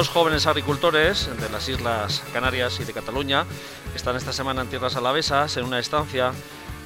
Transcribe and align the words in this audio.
Dos 0.00 0.08
jóvenes 0.08 0.46
agricultores 0.46 1.28
de 1.38 1.50
las 1.50 1.68
Islas 1.68 2.22
Canarias 2.32 2.80
y 2.80 2.84
de 2.84 2.94
Cataluña 2.94 3.44
están 3.94 4.16
esta 4.16 4.32
semana 4.32 4.62
en 4.62 4.68
tierras 4.68 4.96
alavesas 4.96 5.58
en 5.58 5.66
una 5.66 5.78
estancia 5.78 6.32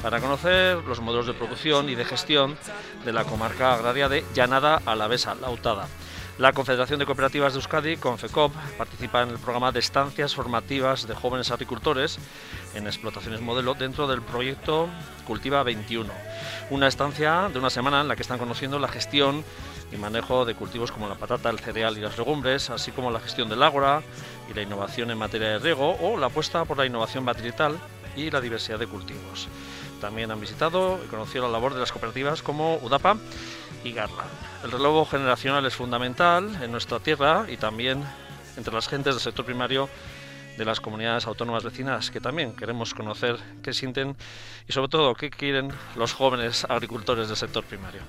para 0.02 0.18
conocer 0.18 0.78
los 0.78 1.00
modelos 1.00 1.28
de 1.28 1.32
producción 1.32 1.88
y 1.88 1.94
de 1.94 2.04
gestión 2.04 2.58
de 3.04 3.12
la 3.12 3.22
comarca 3.22 3.74
agraria 3.74 4.08
de 4.08 4.24
Llanada 4.34 4.82
Alavesa, 4.84 5.36
Lautada. 5.36 5.86
La 6.38 6.52
Confederación 6.52 6.98
de 6.98 7.06
Cooperativas 7.06 7.52
de 7.52 7.60
Euskadi, 7.60 7.96
CONFECOP, 7.96 8.52
participa 8.76 9.22
en 9.22 9.28
el 9.28 9.38
programa 9.38 9.70
de 9.70 9.78
estancias 9.78 10.34
formativas 10.34 11.06
de 11.06 11.14
jóvenes 11.14 11.52
agricultores 11.52 12.18
en 12.74 12.88
explotaciones 12.88 13.40
modelo 13.40 13.74
dentro 13.74 14.08
del 14.08 14.22
proyecto 14.22 14.88
Cultiva 15.24 15.62
21. 15.62 16.12
Una 16.70 16.88
estancia 16.88 17.48
de 17.52 17.60
una 17.60 17.70
semana 17.70 18.00
en 18.00 18.08
la 18.08 18.16
que 18.16 18.22
están 18.22 18.40
conociendo 18.40 18.80
la 18.80 18.88
gestión 18.88 19.44
y 19.94 19.96
manejo 19.96 20.44
de 20.44 20.54
cultivos 20.54 20.90
como 20.90 21.08
la 21.08 21.14
patata, 21.14 21.48
el 21.50 21.60
cereal 21.60 21.96
y 21.96 22.00
las 22.00 22.18
legumbres, 22.18 22.68
así 22.70 22.90
como 22.90 23.10
la 23.10 23.20
gestión 23.20 23.48
del 23.48 23.62
ágora 23.62 24.02
y 24.50 24.54
la 24.54 24.62
innovación 24.62 25.10
en 25.10 25.18
materia 25.18 25.50
de 25.50 25.58
riego 25.60 25.96
o 26.00 26.18
la 26.18 26.26
apuesta 26.26 26.64
por 26.64 26.76
la 26.76 26.84
innovación 26.84 27.24
material 27.24 27.78
y 28.16 28.30
la 28.30 28.40
diversidad 28.40 28.78
de 28.78 28.88
cultivos. 28.88 29.48
También 30.00 30.30
han 30.30 30.40
visitado 30.40 30.98
y 31.04 31.06
conocido 31.06 31.46
la 31.46 31.52
labor 31.52 31.74
de 31.74 31.80
las 31.80 31.92
cooperativas 31.92 32.42
como 32.42 32.76
UDAPA 32.78 33.16
y 33.84 33.92
Garland. 33.92 34.30
El 34.64 34.72
relevo 34.72 35.06
generacional 35.06 35.64
es 35.66 35.76
fundamental 35.76 36.58
en 36.60 36.72
nuestra 36.72 36.98
tierra 36.98 37.46
y 37.48 37.56
también 37.56 38.04
entre 38.56 38.74
las 38.74 38.88
gentes 38.88 39.14
del 39.14 39.22
sector 39.22 39.44
primario 39.44 39.88
de 40.56 40.64
las 40.64 40.80
comunidades 40.80 41.26
autónomas 41.26 41.64
vecinas, 41.64 42.10
que 42.10 42.20
también 42.20 42.54
queremos 42.54 42.94
conocer 42.94 43.36
qué 43.62 43.72
sienten 43.72 44.16
y 44.68 44.72
sobre 44.72 44.88
todo 44.88 45.14
qué 45.14 45.30
quieren 45.30 45.72
los 45.96 46.12
jóvenes 46.12 46.64
agricultores 46.68 47.28
del 47.28 47.36
sector 47.36 47.64
primario. 47.64 48.00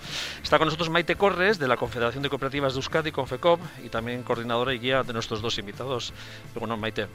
Está 0.42 0.58
con 0.58 0.68
nosotros 0.68 0.90
Maite 0.90 1.16
Corres, 1.16 1.60
de 1.60 1.68
la 1.68 1.78
Confederación 1.78 2.24
de 2.24 2.30
Cooperativas 2.30 2.74
de 2.74 2.80
Euskadi, 2.80 3.12
Confecop, 3.12 3.60
y 3.84 3.90
también 3.90 4.24
coordinadora 4.24 4.74
y 4.74 4.80
guía 4.80 5.04
de 5.04 5.14
nuestros 5.14 5.42
dos 5.42 5.58
invitados. 5.58 6.14
Bueno, 6.54 6.78
Maite. 6.78 7.08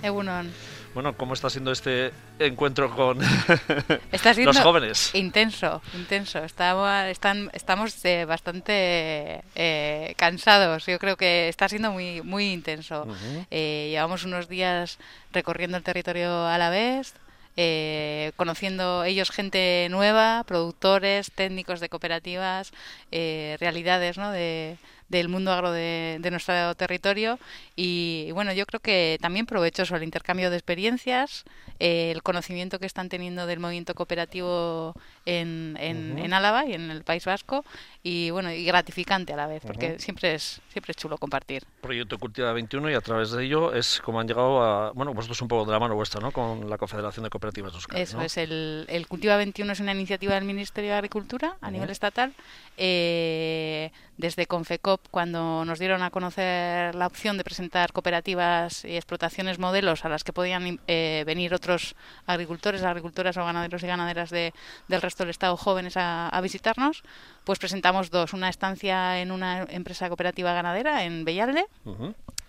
Bueno, 0.92 1.16
¿cómo 1.16 1.34
está 1.34 1.48
siendo 1.48 1.70
este 1.70 2.12
encuentro 2.38 2.94
con 2.94 3.18
los 4.44 4.58
jóvenes? 4.58 5.14
Intenso, 5.14 5.80
intenso. 5.94 6.40
Estamos, 6.40 7.04
están, 7.04 7.48
estamos 7.52 8.04
eh, 8.04 8.24
bastante 8.24 9.44
eh, 9.54 10.14
cansados. 10.16 10.86
Yo 10.86 10.98
creo 10.98 11.16
que 11.16 11.48
está 11.48 11.68
siendo 11.68 11.92
muy, 11.92 12.22
muy 12.22 12.52
intenso. 12.52 13.06
Eh, 13.50 13.88
llevamos 13.90 14.24
unos 14.24 14.48
días 14.48 14.98
recorriendo 15.32 15.76
el 15.76 15.82
territorio 15.82 16.46
a 16.46 16.58
la 16.58 16.70
vez, 16.70 17.14
eh, 17.56 18.32
conociendo 18.36 19.04
ellos 19.04 19.30
gente 19.30 19.88
nueva, 19.90 20.44
productores, 20.46 21.30
técnicos 21.32 21.80
de 21.80 21.88
cooperativas, 21.88 22.72
eh, 23.10 23.56
realidades 23.60 24.18
¿no? 24.18 24.30
de, 24.30 24.78
del 25.10 25.28
mundo 25.28 25.52
agro 25.52 25.72
de, 25.72 26.20
nuestro 26.30 26.74
territorio 26.76 27.38
y, 27.76 28.30
bueno, 28.32 28.52
yo 28.52 28.64
creo 28.64 28.80
que 28.80 29.18
también 29.20 29.44
provechoso 29.44 29.96
el 29.96 30.04
intercambio 30.04 30.48
de 30.50 30.56
experiencias, 30.56 31.44
eh, 31.80 32.12
el 32.12 32.22
conocimiento 32.22 32.78
que 32.78 32.86
están 32.86 33.08
teniendo 33.08 33.46
del 33.46 33.58
movimiento 33.58 33.94
cooperativo 33.94 34.94
en, 35.26 35.76
en, 35.78 36.32
Álava 36.32 36.64
y 36.66 36.74
en 36.74 36.90
el 36.90 37.04
País 37.04 37.24
Vasco 37.24 37.64
y 38.02 38.30
bueno, 38.30 38.50
y 38.52 38.64
gratificante 38.64 39.32
a 39.32 39.36
la 39.36 39.46
vez, 39.46 39.62
porque 39.66 39.98
siempre 39.98 40.34
es 40.34 40.60
siempre 40.68 40.92
es 40.92 40.96
chulo 40.96 41.18
compartir. 41.18 41.64
Proyecto 41.80 42.18
Cultiva 42.18 42.52
21 42.52 42.90
y 42.90 42.94
a 42.94 43.00
través 43.00 43.30
de 43.32 43.44
ello 43.44 43.74
es 43.74 44.00
como 44.00 44.20
han 44.20 44.28
llegado 44.28 44.62
a, 44.62 44.92
bueno, 44.92 45.12
vosotros 45.12 45.40
un 45.42 45.48
poco 45.48 45.66
de 45.66 45.72
la 45.72 45.78
mano 45.78 45.94
vuestra, 45.94 46.20
¿no? 46.20 46.30
Con 46.30 46.70
la 46.70 46.78
Confederación 46.78 47.24
de 47.24 47.30
Cooperativas 47.30 47.72
de 47.72 47.76
Euskadi, 47.76 48.00
Eso 48.00 48.20
es, 48.22 48.36
el, 48.36 48.86
el 48.88 49.06
Cultiva 49.06 49.36
21 49.36 49.72
es 49.72 49.80
una 49.80 49.92
iniciativa 49.92 50.34
del 50.34 50.44
Ministerio 50.44 50.90
de 50.90 50.96
Agricultura 50.96 51.56
a 51.60 51.70
nivel 51.70 51.90
estatal, 51.90 52.32
eh, 52.76 53.90
desde 54.16 54.46
Confecop, 54.46 55.00
cuando 55.10 55.64
nos 55.64 55.78
dieron 55.78 56.02
a 56.02 56.10
conocer 56.10 56.94
la 56.94 57.06
opción 57.06 57.36
de 57.38 57.44
presentar 57.44 57.92
cooperativas 57.92 58.84
y 58.84 58.96
explotaciones 58.96 59.58
modelos 59.58 60.04
a 60.04 60.08
las 60.08 60.24
que 60.24 60.32
podían 60.32 60.78
eh, 60.86 61.24
venir 61.26 61.54
otros 61.54 61.94
agricultores, 62.26 62.82
agricultoras 62.82 63.36
o 63.38 63.44
ganaderos 63.44 63.82
y 63.82 63.86
ganaderas 63.86 64.30
de, 64.30 64.52
del 64.88 65.00
resto 65.10 65.24
del 65.24 65.30
Estado 65.30 65.56
jóvenes 65.56 65.94
a, 65.96 66.40
visitarnos, 66.40 67.02
pues 67.44 67.58
presentamos 67.58 68.10
dos. 68.10 68.32
Una 68.32 68.48
estancia 68.48 69.20
en 69.20 69.32
una 69.32 69.64
empresa 69.68 70.08
cooperativa 70.08 70.52
ganadera 70.52 71.04
en 71.04 71.24
Bellalde 71.24 71.66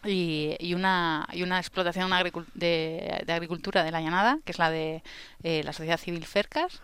y, 0.05 0.73
una, 0.75 1.27
y 1.33 1.41
una 1.41 1.57
explotación 1.57 2.11
de, 2.53 3.23
agricultura 3.27 3.83
de 3.83 3.91
la 3.91 4.01
llanada, 4.01 4.37
que 4.45 4.51
es 4.51 4.59
la 4.59 4.69
de 4.69 5.03
eh, 5.43 5.63
la 5.63 5.73
sociedad 5.73 5.97
civil 5.97 6.23
Cercas, 6.25 6.81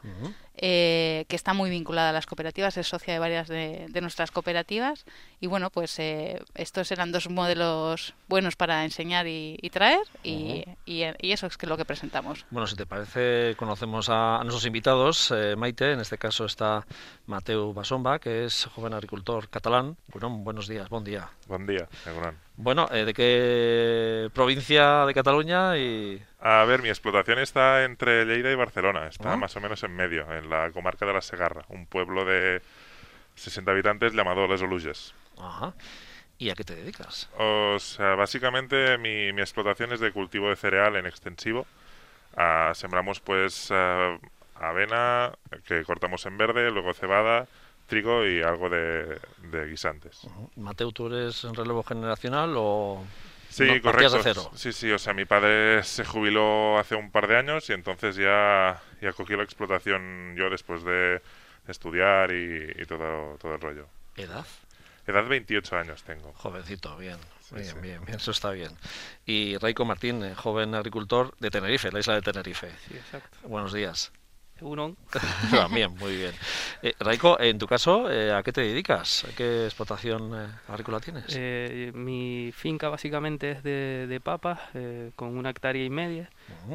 eh, 0.57 1.25
que 1.27 1.35
está 1.35 1.53
muy 1.53 1.69
vinculada 1.69 2.09
a 2.09 2.13
las 2.13 2.25
cooperativas, 2.25 2.77
es 2.77 2.87
socia 2.87 3.13
de 3.13 3.19
varias 3.19 3.47
de, 3.47 3.87
nuestras 4.01 4.31
cooperativas. 4.31 5.05
Y 5.39 5.47
bueno, 5.47 5.69
pues 5.69 5.97
eh, 5.99 6.41
estos 6.55 6.91
eran 6.91 7.11
dos 7.11 7.29
modelos 7.29 8.13
buenos 8.27 8.55
para 8.55 8.83
enseñar 8.83 9.27
y, 9.27 9.57
traer, 9.71 10.01
y, 10.23 10.65
y, 10.85 11.03
eso 11.31 11.47
es 11.47 11.57
que 11.57 11.67
lo 11.67 11.77
que 11.77 11.85
presentamos. 11.85 12.45
Bueno, 12.49 12.67
si 12.67 12.75
te 12.75 12.85
parece, 12.85 13.55
conocemos 13.55 14.09
a, 14.09 14.39
nuestros 14.43 14.65
invitados. 14.65 15.33
Maite, 15.57 15.93
en 15.93 15.99
este 15.99 16.17
caso 16.17 16.45
está 16.45 16.85
Mateo 17.27 17.73
Basomba, 17.73 18.19
que 18.19 18.45
es 18.45 18.65
joven 18.65 18.93
agricultor 18.93 19.49
catalán. 19.49 19.97
Bueno, 20.07 20.29
buenos 20.29 20.67
días, 20.67 20.89
buen 20.89 21.03
día. 21.03 21.29
Buen 21.47 21.67
día, 21.67 21.87
Bueno, 22.57 22.87
¿de 22.87 23.13
qué 23.13 24.31
provincia 24.33 25.05
de 25.05 25.13
Cataluña? 25.13 25.77
y 25.77 26.21
A 26.39 26.65
ver, 26.65 26.81
mi 26.81 26.89
explotación 26.89 27.37
está 27.37 27.83
entre 27.83 28.25
Lleida 28.25 28.51
y 28.51 28.55
Barcelona, 28.55 29.07
está 29.07 29.33
ah. 29.33 29.37
más 29.37 29.55
o 29.55 29.61
menos 29.61 29.83
en 29.83 29.95
medio, 29.95 30.31
en 30.33 30.49
la 30.49 30.71
comarca 30.71 31.05
de 31.05 31.13
la 31.13 31.21
Segarra, 31.21 31.65
un 31.69 31.85
pueblo 31.85 32.25
de 32.25 32.63
60 33.35 33.69
habitantes 33.71 34.13
llamado 34.13 34.47
Les 34.47 34.61
Oluges. 34.63 35.13
Ajá. 35.39 35.75
¿Y 36.39 36.49
a 36.49 36.55
qué 36.55 36.63
te 36.63 36.75
dedicas? 36.75 37.29
O 37.37 37.77
sea, 37.77 38.15
básicamente 38.15 38.97
mi, 38.97 39.31
mi 39.33 39.41
explotación 39.41 39.91
es 39.93 39.99
de 39.99 40.11
cultivo 40.11 40.49
de 40.49 40.55
cereal 40.55 40.95
en 40.95 41.05
extensivo. 41.05 41.67
Ah, 42.35 42.71
sembramos 42.73 43.19
pues 43.19 43.69
ah, 43.71 44.17
avena, 44.55 45.31
que 45.67 45.83
cortamos 45.83 46.25
en 46.25 46.37
verde, 46.39 46.71
luego 46.71 46.95
cebada, 46.95 47.47
trigo 47.87 48.25
y 48.25 48.41
algo 48.41 48.69
de, 48.69 49.19
guisantes. 49.67 50.27
Mateo, 50.55 50.91
¿tú 50.91 51.07
eres 51.07 51.43
en 51.43 51.55
relevo 51.55 51.83
generacional 51.83 52.53
o 52.55 53.03
Sí, 53.49 53.79
correcto. 53.81 54.19
cero? 54.21 54.51
Sí, 54.55 54.71
sí, 54.71 54.91
o 54.91 54.99
sea, 54.99 55.13
mi 55.13 55.25
padre 55.25 55.83
se 55.83 56.05
jubiló 56.05 56.77
hace 56.77 56.95
un 56.95 57.11
par 57.11 57.27
de 57.27 57.37
años 57.37 57.69
y 57.69 57.73
entonces 57.73 58.15
ya, 58.15 58.81
ya 59.01 59.13
cogí 59.13 59.35
la 59.35 59.43
explotación 59.43 60.35
yo 60.35 60.49
después 60.49 60.83
de 60.83 61.21
estudiar 61.67 62.31
y, 62.31 62.85
todo, 62.85 63.37
todo 63.37 63.55
el 63.55 63.61
rollo. 63.61 63.87
¿Edad? 64.15 64.45
Edad 65.05 65.25
28 65.25 65.77
años 65.77 66.03
tengo. 66.03 66.33
Jovencito, 66.33 66.97
bien. 66.97 67.17
bien, 67.51 67.81
bien, 67.81 68.05
bien, 68.05 68.17
eso 68.17 68.31
está 68.31 68.51
bien. 68.51 68.71
Y 69.25 69.57
Raico 69.57 69.85
Martín, 69.85 70.23
eh, 70.23 70.35
joven 70.35 70.75
agricultor 70.75 71.33
de 71.39 71.49
Tenerife, 71.49 71.91
la 71.91 71.99
isla 71.99 72.15
de 72.15 72.21
Tenerife. 72.21 72.69
Sí, 72.87 72.95
exacto. 72.95 73.37
Buenos 73.43 73.73
días. 73.73 74.11
Uno. 74.61 74.95
También, 75.51 75.95
muy 75.99 76.15
bien. 76.15 76.31
Eh, 76.81 76.93
Raiko, 76.99 77.39
en 77.39 77.57
tu 77.57 77.67
caso, 77.67 78.11
eh, 78.11 78.31
¿a 78.31 78.43
qué 78.43 78.51
te 78.51 78.61
dedicas? 78.61 79.25
¿A 79.25 79.35
qué 79.35 79.65
explotación 79.65 80.31
eh, 80.35 80.47
agrícola 80.67 80.99
tienes? 80.99 81.25
Eh, 81.29 81.91
mi 81.93 82.51
finca 82.53 82.89
básicamente 82.89 83.51
es 83.51 83.63
de, 83.63 84.07
de 84.07 84.19
papas, 84.19 84.59
con 85.15 85.37
una 85.37 85.49
hectárea 85.49 85.83
y 85.83 85.89
media, 85.89 86.29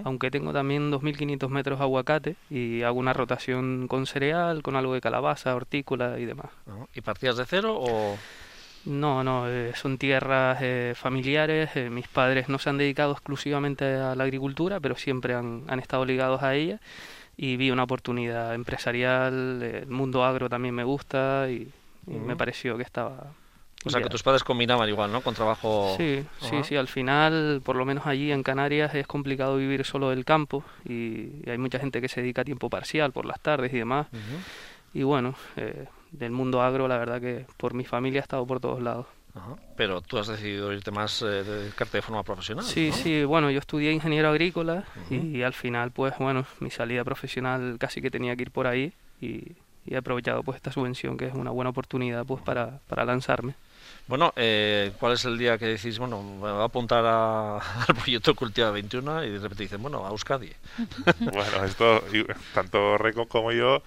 aunque 0.05 0.31
tengo 0.31 0.52
también 0.52 0.90
2.500 0.90 1.49
metros 1.49 1.79
de 1.79 1.84
aguacate 1.84 2.37
y 2.50 2.82
hago 2.82 2.99
una 2.99 3.12
rotación 3.12 3.87
con 3.88 4.06
cereal, 4.06 4.62
con 4.62 4.76
algo 4.76 4.94
de 4.94 5.00
calabaza, 5.00 5.55
hortícola 5.55 6.19
y 6.19 6.25
demás. 6.25 6.50
¿Y 6.94 7.00
partías 7.00 7.37
de 7.37 7.46
cero 7.46 7.76
o...? 7.79 8.17
No, 8.84 9.23
no, 9.23 9.46
son 9.76 9.96
tierras 9.96 10.58
familiares. 10.99 11.70
mis 11.88 12.08
padres 12.08 12.49
no 12.49 12.58
se 12.58 12.69
han 12.69 12.79
dedicado 12.79 13.12
exclusivamente 13.12 13.84
a 13.94 14.17
la 14.17 14.25
agricultura, 14.25 14.81
pero 14.81 14.96
siempre 14.96 15.34
han, 15.34 15.62
han 15.69 15.79
estado 15.79 16.05
ligados 16.05 16.43
a 16.43 16.56
ella 16.56 16.81
y 17.37 17.56
vi 17.56 17.70
una 17.70 17.84
oportunidad 17.84 18.55
empresarial, 18.55 19.62
el 19.62 19.87
mundo 19.87 20.25
agro 20.25 20.49
también 20.49 20.75
me 20.75 20.84
gusta 20.84 21.49
y, 21.50 21.70
me 22.06 22.34
pareció 22.37 22.76
que 22.76 22.82
estaba... 22.82 23.32
O 23.84 23.90
sea, 23.90 24.00
que 24.00 24.08
tus 24.08 24.23
padres 24.23 24.44
combinaban 24.44 24.88
igual, 24.88 25.11
¿no? 25.11 25.20
Con 25.23 25.34
trabajo... 25.34 25.94
Sí, 25.96 26.25
sí, 26.40 26.62
sí, 26.64 26.76
al 26.76 26.88
final, 26.88 27.61
por 27.64 27.76
lo 27.76 27.84
menos 27.84 28.06
allí 28.06 28.32
en 28.32 28.43
Canarias 28.43 28.94
es 28.94 29.06
complicado 29.06 29.56
vivir 29.56 29.84
solo 29.84 30.11
del 30.11 30.25
campo 30.25 30.64
y, 30.84 31.49
hay 31.49 31.58
mucha 31.58 31.79
gente 31.79 32.00
que 32.00 32.08
se 32.08 32.20
dedica 32.20 32.43
a 32.43 32.44
tiempo 32.44 32.70
parcial 32.70 33.12
por 33.12 33.25
las 33.25 33.40
tardes 33.40 33.73
y 33.73 33.79
demás. 33.79 34.08
Y 34.94 35.05
bueno, 35.05 35.34
eh, 35.56 35.87
del 36.11 36.32
mundo 36.32 36.62
agro 36.62 36.87
la 36.87 36.99
verdad 36.99 37.20
que 37.20 37.46
por 37.56 37.75
mi 37.75 37.84
familia 37.84 38.19
he 38.19 38.23
estado 38.23 38.46
por 38.46 38.61
todos 38.61 38.82
lados. 38.82 39.06
Pero 39.76 40.02
tú 40.02 40.19
has 40.19 40.26
decidido 40.26 40.73
irte 40.73 40.90
más, 40.90 41.23
eh, 41.23 41.43
dedicarte 41.43 41.99
de 41.99 42.02
forma 42.02 42.23
profesional. 42.23 42.64
Sí, 42.64 42.93
sí, 42.93 43.25
bueno, 43.25 43.50
yo 43.50 43.58
estudié 43.58 43.90
ingeniero 43.90 44.29
agrícola 44.29 44.84
y, 45.11 45.43
al 45.43 45.55
final, 45.55 45.90
pues 45.90 46.14
bueno, 46.19 46.44
mi 46.61 46.70
salida 46.70 47.02
profesional 47.05 47.76
casi 47.79 48.02
que 48.02 48.11
tenía 48.11 48.37
que 48.37 48.43
ir 48.43 48.50
por 48.50 48.67
ahí 48.67 48.93
y, 49.20 49.52
he 49.84 49.96
aprovechado 49.96 50.44
pues 50.44 50.55
esta 50.56 50.70
subvención 50.70 51.17
que 51.17 51.26
es 51.26 51.34
una 51.34 51.50
buena 51.50 51.70
oportunidad 51.70 52.25
pues 52.25 52.40
para, 52.40 52.79
para 52.87 53.05
lanzarme. 53.05 53.55
Bueno, 54.06 54.32
eh, 54.37 54.93
¿cuál 55.00 55.14
es 55.14 55.25
el 55.25 55.37
día 55.37 55.58
que 55.58 55.67
decís, 55.67 55.99
bueno, 55.99 56.23
me 56.23 56.52
voy 56.52 56.61
a 56.61 56.64
apuntar 56.64 57.05
al 57.06 57.94
proyecto 57.96 58.34
Cultiva 58.37 58.70
21 58.70 59.25
y 59.25 59.31
de 59.31 59.38
repente 59.40 59.64
dicen, 59.64 59.82
bueno, 59.82 60.06
a 60.06 60.11
Euskadi? 60.11 60.52
bueno, 61.20 61.64
esto, 61.64 62.05
tanto 62.55 62.96
Reco 62.96 63.26
como 63.26 63.50
yo 63.50 63.82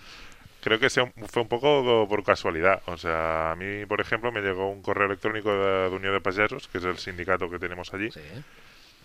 creo 0.65 0.79
que 0.79 0.89
sea, 0.89 1.13
fue 1.31 1.43
un 1.43 1.47
poco 1.47 2.07
por 2.09 2.23
casualidad. 2.23 2.81
O 2.87 2.97
sea, 2.97 3.51
a 3.51 3.55
mí, 3.55 3.85
por 3.85 4.01
ejemplo, 4.01 4.31
me 4.31 4.41
llegó 4.41 4.67
un 4.67 4.81
correo 4.81 5.05
electrónico 5.05 5.53
de, 5.53 5.89
Unión 5.89 6.11
de 6.11 6.21
Payasos, 6.21 6.67
que 6.67 6.79
es 6.79 6.83
el 6.85 6.97
sindicato 6.97 7.51
que 7.51 7.59
tenemos 7.59 7.93
allí. 7.93 8.09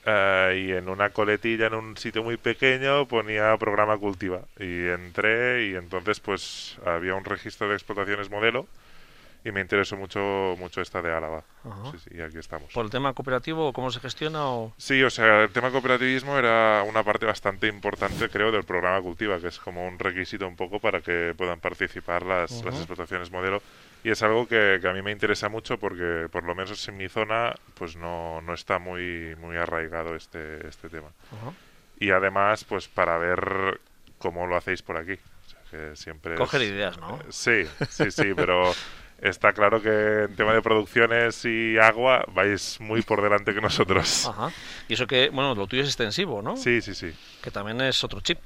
Eh, 0.07 0.65
y 0.67 0.73
en 0.73 0.89
una 0.89 1.11
coletilla, 1.11 1.67
en 1.67 1.75
un 1.75 1.99
sitio 1.99 2.23
muy 2.23 2.39
pequeño, 2.39 3.07
ponía 3.07 3.55
programa 3.59 3.99
cultiva. 3.99 4.41
Y 4.59 4.87
entré 4.89 5.67
y 5.67 5.75
entonces 5.75 6.19
pues 6.19 6.79
había 6.87 7.15
un 7.15 7.27
registro 7.27 7.69
de 7.69 7.75
explotaciones 7.75 8.31
modelo 8.31 8.67
y 9.44 9.52
me 9.52 9.60
interesó 9.60 9.96
mucho 9.96 10.54
mucho 10.58 10.81
esta 10.81 11.00
de 11.00 11.12
Álava. 11.12 11.42
Sí, 11.92 11.98
sí, 11.98 12.20
aquí 12.20 12.38
estamos. 12.38 12.72
¿Por 12.72 12.84
el 12.84 12.90
tema 12.90 13.12
cooperativo, 13.14 13.72
cómo 13.72 13.90
se 13.90 14.00
gestiona? 14.00 14.46
O... 14.46 14.75
Sí, 14.76 15.02
o 15.02 15.10
sea, 15.10 15.42
el 15.42 15.50
tema 15.50 15.70
cooperativismo 15.70 16.38
era 16.38 16.84
una 16.87 17.02
parte 17.02 17.26
bastante 17.26 17.66
importante, 17.66 18.28
creo, 18.28 18.52
del 18.52 18.64
programa 18.64 19.00
Cultiva, 19.00 19.40
que 19.40 19.48
es 19.48 19.58
como 19.58 19.87
un 19.87 19.98
requisito 19.98 20.46
un 20.46 20.56
poco 20.56 20.78
para 20.78 21.00
que 21.00 21.34
puedan 21.37 21.60
participar 21.60 22.25
las, 22.25 22.64
las 22.64 22.76
explotaciones 22.76 23.31
modelo. 23.31 23.62
Y 24.02 24.10
es 24.10 24.22
algo 24.22 24.46
que, 24.46 24.78
que, 24.81 24.88
a 24.88 24.92
mí 24.92 25.02
me 25.02 25.12
interesa 25.12 25.48
mucho 25.48 25.78
porque, 25.78 26.28
por 26.31 26.44
lo 26.44 26.54
menos 26.54 26.87
en 26.88 26.96
mi 26.96 27.08
zona, 27.08 27.54
pues 27.75 27.96
no, 27.96 28.40
no 28.40 28.54
está 28.54 28.78
muy, 28.78 29.37
muy 29.37 29.56
arraigado 29.56 30.14
este, 30.14 30.66
este 30.66 30.88
tema. 30.88 31.08
Y 31.98 32.10
además, 32.10 32.64
pues 32.64 32.88
para 32.88 33.19
ver 33.19 33.81
cómo 34.19 34.46
lo 34.46 34.56
hacéis 34.56 34.82
por 34.82 34.96
aquí. 34.96 35.19
que 35.70 35.94
siempre 35.96 36.34
Coger 36.34 36.62
ideas, 36.62 36.98
¿no? 36.98 37.19
Sí, 37.28 37.64
sí, 37.90 38.10
sí, 38.10 38.32
pero 38.34 38.72
está 39.22 39.52
claro 39.52 39.82
que 39.82 40.25
en 40.25 40.37
tema 40.37 40.52
de 40.52 40.62
producciones 40.62 41.44
y 41.44 41.78
agua 41.78 42.25
vais 42.32 42.78
muy 42.81 43.02
por 43.02 43.22
delante 43.22 43.55
que 43.55 43.61
nosotros. 43.61 44.26
Ajá. 44.26 44.50
Y 44.88 44.94
eso 44.94 45.06
que, 45.06 45.28
bueno, 45.31 45.55
lo 45.55 45.67
tuyo 45.67 45.82
es 45.82 45.88
extensivo, 45.88 46.43
¿no? 46.43 46.56
Sí, 46.56 46.81
sí, 46.81 46.94
sí. 46.94 47.12
Que 47.43 47.50
también 47.50 47.81
es 47.81 48.02
otro 48.02 48.20
chip. 48.20 48.38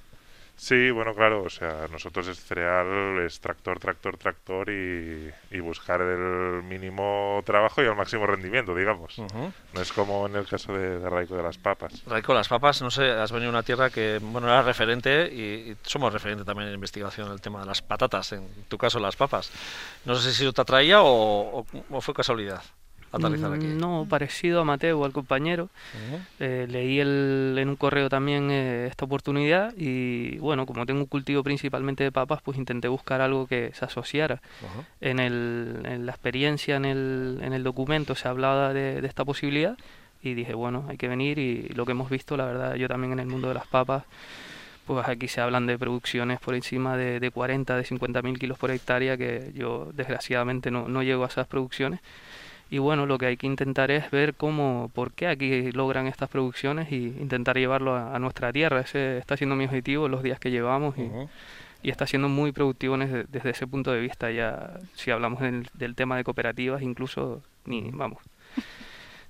Sí, 0.56 0.90
bueno, 0.90 1.14
claro, 1.14 1.42
o 1.42 1.50
sea, 1.50 1.88
nosotros 1.90 2.28
es 2.28 2.38
cereal, 2.38 3.18
es 3.26 3.40
tractor, 3.40 3.80
tractor, 3.80 4.16
tractor 4.16 4.70
y, 4.70 5.32
buscar 5.60 6.00
el 6.02 6.62
mínimo 6.62 7.42
trabajo 7.44 7.82
y 7.82 7.86
el 7.86 7.96
máximo 7.96 8.26
rendimiento, 8.26 8.74
digamos. 8.74 9.18
No 9.18 9.80
es 9.80 9.92
como 9.92 10.26
en 10.26 10.36
el 10.36 10.46
caso 10.46 10.74
de, 10.74 10.98
Raico 11.08 11.36
de 11.36 11.42
las 11.42 11.56
papas. 11.56 12.02
Raico, 12.06 12.34
las 12.34 12.48
papas, 12.48 12.82
no 12.82 12.90
sé, 12.90 13.10
has 13.10 13.32
venido 13.32 13.48
a 13.48 13.54
una 13.54 13.62
tierra 13.62 13.88
que, 13.88 14.20
bueno, 14.22 14.46
era 14.46 14.62
referente 14.62 15.26
y, 15.26 15.76
somos 15.82 16.12
referente 16.12 16.44
también 16.44 16.68
en 16.68 16.74
investigación 16.74 17.28
en 17.28 17.32
el 17.32 17.40
tema 17.40 17.60
de 17.60 17.66
las 17.66 17.82
patatas, 17.82 18.32
en 18.32 18.46
tu 18.68 18.78
caso 18.78 19.00
las 19.00 19.16
papas. 19.16 19.50
No 20.04 20.14
sé 20.14 20.32
si 20.32 20.42
eso 20.42 20.52
te 20.52 20.60
atraía 20.60 20.98
o 21.02 21.64
fue 22.00 22.14
casualidad. 22.14 22.62
Mm, 23.18 23.78
no, 23.78 24.06
parecido 24.08 24.60
a 24.60 24.64
Mateo, 24.64 25.04
al 25.04 25.12
compañero. 25.12 25.68
Eh, 26.40 26.66
leí 26.68 27.00
el, 27.00 27.56
en 27.58 27.68
un 27.68 27.76
correo 27.76 28.08
también 28.08 28.50
eh, 28.50 28.86
esta 28.90 29.04
oportunidad 29.04 29.74
y 29.76 30.38
bueno, 30.38 30.66
como 30.66 30.84
tengo 30.86 31.00
un 31.00 31.06
cultivo 31.06 31.42
principalmente 31.42 32.04
de 32.04 32.12
papas, 32.12 32.40
pues 32.42 32.58
intenté 32.58 32.88
buscar 32.88 33.20
algo 33.20 33.46
que 33.46 33.72
se 33.74 33.84
asociara. 33.84 34.40
en, 35.00 35.18
el, 35.18 35.82
en, 35.84 36.06
la 36.06 36.12
experiencia, 36.12 36.76
en 36.76 36.84
el, 36.84 37.40
en 37.42 37.52
el 37.52 37.62
documento 37.62 38.14
se 38.14 38.28
hablaba 38.28 38.72
de, 38.72 39.00
de, 39.00 39.06
esta 39.06 39.24
posibilidad 39.24 39.76
y 40.22 40.34
dije, 40.34 40.54
bueno, 40.54 40.86
hay 40.88 40.96
que 40.96 41.08
venir 41.08 41.38
y 41.38 41.68
lo 41.68 41.84
que 41.84 41.92
hemos 41.92 42.10
visto, 42.10 42.36
la 42.36 42.46
verdad, 42.46 42.74
yo 42.76 42.88
también 42.88 43.12
en 43.12 43.20
el 43.20 43.26
mundo 43.26 43.48
de 43.48 43.54
las 43.54 43.66
papas, 43.66 44.04
pues 44.86 45.06
aquí 45.08 45.28
se 45.28 45.40
hablan 45.40 45.66
de 45.66 45.78
producciones 45.78 46.40
por 46.40 46.54
encima 46.54 46.96
de, 46.96 47.20
de 47.20 47.30
40, 47.30 47.76
de 47.76 47.84
50 47.84 48.22
mil 48.22 48.38
kilos 48.38 48.58
por 48.58 48.70
hectárea, 48.70 49.16
que 49.16 49.52
yo 49.54 49.90
desgraciadamente 49.94 50.70
no, 50.70 50.88
no 50.88 51.02
llego 51.02 51.24
a 51.24 51.28
esas 51.28 51.46
producciones 51.46 52.00
y 52.70 52.78
bueno, 52.78 53.06
lo 53.06 53.18
que 53.18 53.26
hay 53.26 53.36
que 53.36 53.46
intentar 53.46 53.90
es 53.90 54.10
ver 54.10 54.34
cómo, 54.34 54.90
por 54.94 55.12
qué 55.12 55.28
aquí 55.28 55.70
logran 55.72 56.06
estas 56.06 56.28
producciones 56.28 56.90
y 56.90 57.06
intentar 57.20 57.56
llevarlo 57.56 57.94
a, 57.94 58.18
nuestra 58.18 58.52
tierra. 58.52 58.80
Ese 58.80 59.18
está 59.18 59.36
siendo 59.36 59.54
mi 59.56 59.64
objetivo 59.64 60.08
los 60.08 60.22
días 60.22 60.40
que 60.40 60.50
llevamos 60.50 60.96
y, 60.98 61.08
y 61.82 61.90
está 61.90 62.06
siendo 62.06 62.28
muy 62.28 62.52
productivo 62.52 62.96
desde, 62.96 63.24
desde, 63.24 63.50
ese 63.50 63.66
punto 63.66 63.92
de 63.92 64.00
vista. 64.00 64.30
Ya 64.30 64.80
si 64.94 65.10
hablamos 65.10 65.40
del 65.40 65.94
tema 65.94 66.16
de 66.16 66.24
cooperativas, 66.24 66.82
incluso 66.82 67.42
ni, 67.66 67.90
vamos, 67.92 68.18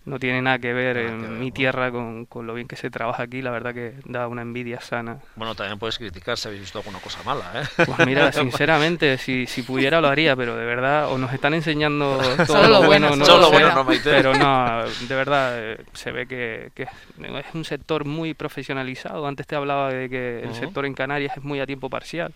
no 0.06 0.18
tiene 0.18 0.42
nada 0.42 0.58
que 0.58 0.72
ver 0.74 0.98
en 0.98 1.40
mi 1.40 1.50
tierra 1.50 1.90
con, 1.90 2.26
con, 2.26 2.46
lo 2.46 2.52
bien 2.52 2.68
que 2.68 2.76
se 2.76 2.90
trabaja 2.90 3.22
aquí, 3.22 3.40
la 3.40 3.50
verdad 3.50 3.72
que 3.72 3.94
da 4.04 4.28
una 4.28 4.42
envidia 4.42 4.80
sana. 4.80 5.18
Bueno, 5.34 5.54
también 5.54 5.78
puedes 5.78 5.96
criticar 5.96 6.36
si 6.36 6.48
habéis 6.48 6.60
visto 6.62 6.78
alguna 6.78 6.98
cosa 6.98 7.22
mala, 7.22 7.44
¿eh? 7.54 7.84
Pues 7.86 8.06
mira, 8.06 8.30
sinceramente, 8.32 9.16
si, 9.16 9.46
si 9.46 9.62
pudiera 9.62 10.02
lo 10.02 10.08
haría, 10.08 10.36
pero 10.36 10.56
de 10.56 10.66
verdad, 10.66 11.10
o 11.10 11.16
nos 11.16 11.32
están 11.32 11.54
enseñando 11.54 12.18
todo 12.46 12.68
lo 12.68 12.82
bueno, 12.82 13.16
no, 13.16 13.38
lo 13.38 13.50
bueno 13.50 13.74
no, 13.74 13.86
pero 14.04 14.34
no, 14.34 14.84
de 14.84 15.14
verdad, 15.14 15.52
eh, 15.56 15.78
se 15.94 16.12
ve 16.12 16.26
que, 16.26 16.70
que, 16.74 16.82
es 16.82 17.54
un 17.54 17.64
sector 17.64 18.04
muy 18.04 18.34
profesionalizado. 18.34 19.26
Antes 19.26 19.46
te 19.46 19.56
hablaba 19.56 19.90
de 19.90 20.10
que 20.10 20.40
el 20.42 20.54
sector 20.54 20.84
en 20.84 20.92
Canarias 20.92 21.38
es 21.38 21.42
muy 21.42 21.60
a 21.60 21.66
tiempo 21.66 21.88
parcial. 21.88 22.34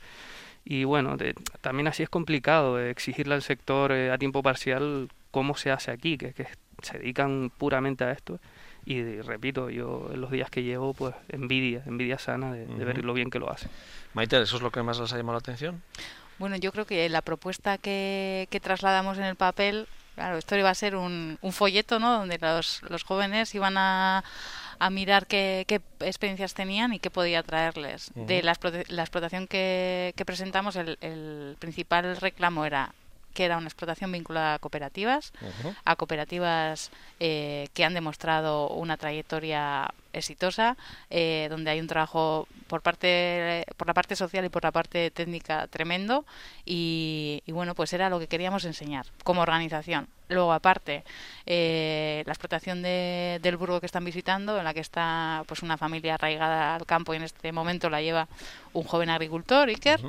Y 0.64 0.84
bueno, 0.84 1.16
también 1.60 1.88
así 1.88 2.02
es 2.02 2.08
complicado 2.08 2.78
exigirle 2.78 3.34
al 3.34 3.42
sector 3.42 3.92
eh, 3.92 4.10
a 4.10 4.18
tiempo 4.18 4.42
parcial 4.42 5.08
cómo 5.30 5.56
se 5.56 5.70
hace 5.70 5.90
aquí, 5.90 6.18
que, 6.18 6.32
que 6.32 6.46
se 6.82 6.98
dedican 6.98 7.50
puramente 7.56 8.04
a 8.04 8.12
esto 8.12 8.38
y 8.88 9.20
repito, 9.20 9.68
yo 9.68 10.08
en 10.14 10.20
los 10.22 10.30
días 10.30 10.48
que 10.48 10.62
llevo, 10.62 10.94
pues 10.94 11.14
envidia, 11.28 11.82
envidia 11.84 12.18
sana 12.18 12.52
de, 12.52 12.64
ver 12.84 13.04
lo 13.04 13.12
bien 13.12 13.28
que 13.28 13.38
lo 13.38 13.50
hace. 13.50 13.68
Maite, 14.14 14.40
¿eso 14.40 14.56
es 14.56 14.62
lo 14.62 14.70
que 14.70 14.82
más 14.82 14.98
les 14.98 15.12
ha 15.12 15.16
llamado 15.18 15.34
la 15.34 15.40
atención? 15.40 15.82
Bueno, 16.38 16.56
yo 16.56 16.72
creo 16.72 16.86
que 16.86 17.06
la 17.10 17.20
propuesta 17.20 17.76
que, 17.76 18.48
trasladamos 18.62 19.18
en 19.18 19.24
el 19.24 19.36
papel, 19.36 19.88
claro, 20.14 20.38
esto 20.38 20.56
iba 20.56 20.70
a 20.70 20.74
ser 20.74 20.96
un, 20.96 21.38
folleto, 21.50 21.98
¿no? 21.98 22.16
Donde 22.16 22.38
los, 22.38 22.82
los 22.88 23.04
jóvenes 23.04 23.54
iban 23.54 23.76
a, 23.76 24.24
a 24.78 24.90
mirar 24.90 25.26
qué, 25.26 25.66
experiencias 26.00 26.54
tenían 26.54 26.94
y 26.94 26.98
qué 26.98 27.10
podía 27.10 27.42
traerles. 27.42 28.10
De 28.14 28.42
la, 28.42 28.52
explotación 28.52 29.46
que, 29.48 30.14
presentamos, 30.24 30.76
el, 30.76 30.96
el 31.02 31.56
principal 31.58 32.16
reclamo 32.16 32.64
era 32.64 32.94
que 33.38 33.44
era 33.44 33.56
una 33.56 33.68
explotación 33.68 34.10
vinculada 34.10 34.54
a 34.54 34.58
cooperativas, 34.58 35.32
a 35.84 35.94
cooperativas 35.94 36.90
eh, 37.20 37.68
que 37.72 37.84
han 37.84 37.94
demostrado 37.94 38.70
una 38.70 38.96
trayectoria 38.96 39.94
exitosa, 40.12 40.76
eh, 41.08 41.46
donde 41.48 41.70
hay 41.70 41.78
un 41.78 41.86
trabajo 41.86 42.48
por 42.66 42.82
parte 42.82 43.64
por 43.76 43.86
la 43.86 43.94
parte 43.94 44.16
social 44.16 44.44
y 44.44 44.48
por 44.48 44.64
la 44.64 44.72
parte 44.72 45.12
técnica 45.12 45.68
tremendo 45.68 46.24
y, 46.64 47.44
bueno 47.46 47.76
pues 47.76 47.92
era 47.92 48.10
lo 48.10 48.18
que 48.18 48.26
queríamos 48.26 48.64
enseñar 48.64 49.06
como 49.22 49.42
organización. 49.42 50.08
Luego 50.28 50.52
aparte 50.52 51.04
eh, 51.46 52.24
la 52.26 52.32
explotación 52.32 52.82
de, 52.82 53.38
del 53.40 53.56
burgo 53.56 53.78
que 53.78 53.86
están 53.86 54.04
visitando, 54.04 54.58
en 54.58 54.64
la 54.64 54.74
que 54.74 54.80
está 54.80 55.44
pues 55.46 55.62
una 55.62 55.78
familia 55.78 56.14
arraigada 56.14 56.74
al 56.74 56.86
campo 56.86 57.14
y 57.14 57.18
en 57.18 57.22
este 57.22 57.52
momento 57.52 57.88
la 57.88 58.02
lleva 58.02 58.26
un 58.72 58.82
joven 58.82 59.10
agricultor, 59.10 59.68
Iker. 59.68 60.00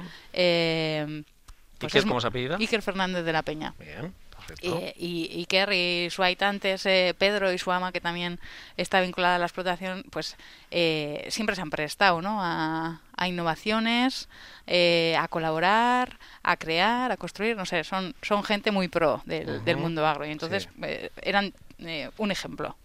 Pues 1.80 1.96
¿Iker 1.96 2.08
cómo 2.08 2.22
se 2.22 2.28
apellida? 2.28 2.58
Iker 2.58 2.82
Fernández 2.82 3.24
de 3.26 3.34
la 3.34 3.44
Peña. 3.44 3.74
Bien. 3.80 4.14
Y, 4.62 5.30
y, 5.32 5.40
Iker 5.40 5.72
y 5.74 6.10
su 6.10 6.24
habitante 6.24 6.76
eh, 6.86 7.14
Pedro 7.18 7.52
y 7.54 7.58
su 7.58 7.72
ama, 7.72 7.92
que 7.92 8.02
también 8.02 8.40
está 8.78 9.00
vinculada 9.02 9.36
a 9.36 9.40
la 9.40 9.46
explotación, 9.46 10.04
pues 10.10 10.38
eh, 10.72 11.28
siempre 11.30 11.56
se 11.56 11.62
han 11.62 11.70
prestado 11.70 12.22
¿no? 12.22 12.42
a, 12.42 13.02
a 13.16 13.28
innovaciones, 13.28 14.28
eh, 14.66 15.16
a 15.20 15.28
colaborar, 15.28 16.18
a 16.42 16.58
crear, 16.58 17.12
a 17.12 17.18
construir, 17.18 17.58
no 17.58 17.66
sé, 17.66 17.84
son, 17.84 18.16
son 18.22 18.44
gente 18.44 18.72
muy 18.72 18.88
pro 18.88 19.22
del, 19.26 19.64
del 19.64 19.78
mundo 19.78 20.08
agro. 20.08 20.26
Y 20.26 20.32
entonces 20.32 20.70
eh, 20.82 21.12
eran 21.22 21.54
eh, 21.80 22.10
un 22.18 22.32
ejemplo. 22.32 22.76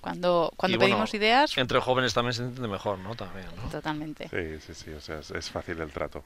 Cuando, 0.00 0.52
cuando 0.56 0.78
pedimos 0.78 1.12
ideas... 1.14 1.56
Entre 1.58 1.80
jóvenes 1.80 2.14
también 2.14 2.34
se 2.34 2.42
entiende 2.42 2.68
mejor, 2.68 2.98
¿no? 2.98 3.16
También, 3.16 3.46
Totalmente. 3.70 4.28
Sí, 4.28 4.60
sí, 4.64 4.74
sí, 4.74 4.90
o 4.92 5.00
sea, 5.00 5.18
es, 5.18 5.50
fácil 5.50 5.80
el 5.80 5.90
trato. 5.90 6.22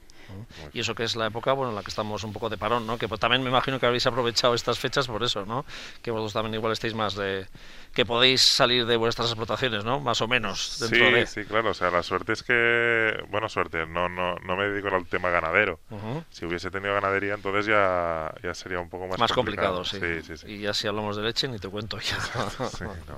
Y 0.72 0.80
eso 0.80 0.94
que 0.94 1.04
es 1.04 1.16
la 1.16 1.26
época, 1.26 1.52
bueno, 1.52 1.70
en 1.70 1.76
la 1.76 1.82
que 1.82 1.88
estamos 1.88 2.22
un 2.24 2.32
poco 2.32 2.50
de 2.50 2.58
parón, 2.58 2.86
¿no? 2.86 2.98
Que 2.98 3.08
pues, 3.08 3.20
también 3.20 3.42
me 3.42 3.48
imagino 3.48 3.80
que 3.80 3.86
habéis 3.86 4.06
aprovechado 4.06 4.54
estas 4.54 4.78
fechas 4.78 5.06
por 5.06 5.22
eso, 5.22 5.46
¿no? 5.46 5.64
Que 6.02 6.10
vosotros 6.10 6.34
también 6.34 6.54
igual 6.54 6.72
estéis 6.72 6.94
más 6.94 7.14
de... 7.14 7.46
que 7.94 8.04
podéis 8.04 8.42
salir 8.42 8.84
de 8.84 8.96
vuestras 8.96 9.28
explotaciones, 9.28 9.84
¿no? 9.84 10.00
Más 10.00 10.20
o 10.20 10.28
menos. 10.28 10.78
Dentro 10.80 11.06
sí, 11.06 11.12
de... 11.12 11.26
sí, 11.26 11.44
claro, 11.44 11.70
o 11.70 11.74
sea, 11.74 11.90
la 11.90 12.02
suerte 12.02 12.34
es 12.34 12.42
que... 12.42 13.24
Bueno, 13.30 13.48
suerte, 13.48 13.86
no, 13.86 14.08
no, 14.08 14.36
no 14.36 14.56
me 14.56 14.68
dedico 14.68 14.94
al 14.94 15.06
tema 15.06 15.30
ganadero. 15.30 15.80
Si 16.28 16.44
hubiese 16.44 16.70
tenido 16.70 16.92
ganadería, 16.92 17.34
entonces 17.34 17.64
ya, 17.66 18.34
ya 18.42 18.54
sería 18.54 18.80
un 18.80 18.90
poco 18.90 19.06
más, 19.06 19.18
más 19.18 19.32
complicado. 19.32 19.82
sí. 19.84 19.98
Sí, 20.22 20.36
sí. 20.36 20.46
Y 20.46 20.60
ya 20.60 20.74
si 20.74 20.86
hablamos 20.86 21.16
de 21.16 21.22
leche, 21.22 21.48
ni 21.48 21.58
te 21.58 21.68
cuento 21.68 21.98
ya. 21.98 22.18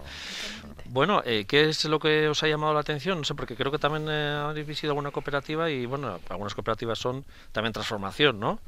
Bueno, 0.86 1.22
eh, 1.24 1.44
¿qué 1.46 1.68
es 1.68 1.84
lo 1.84 1.98
que 1.98 2.28
os 2.28 2.42
ha 2.42 2.48
llamado 2.48 2.72
la 2.72 2.80
atención? 2.80 3.18
No 3.18 3.24
sé, 3.24 3.34
porque 3.34 3.56
creo 3.56 3.72
que 3.72 3.78
también 3.78 4.06
eh, 4.08 4.44
habéis 4.48 4.66
visitado 4.66 4.92
alguna 4.92 5.10
cooperativa 5.10 5.70
y, 5.70 5.84
bueno, 5.86 6.20
algunas 6.28 6.54
cooperativas 6.54 6.98
son 6.98 7.24
también 7.52 7.72
transformación, 7.72 8.38
¿no? 8.38 8.60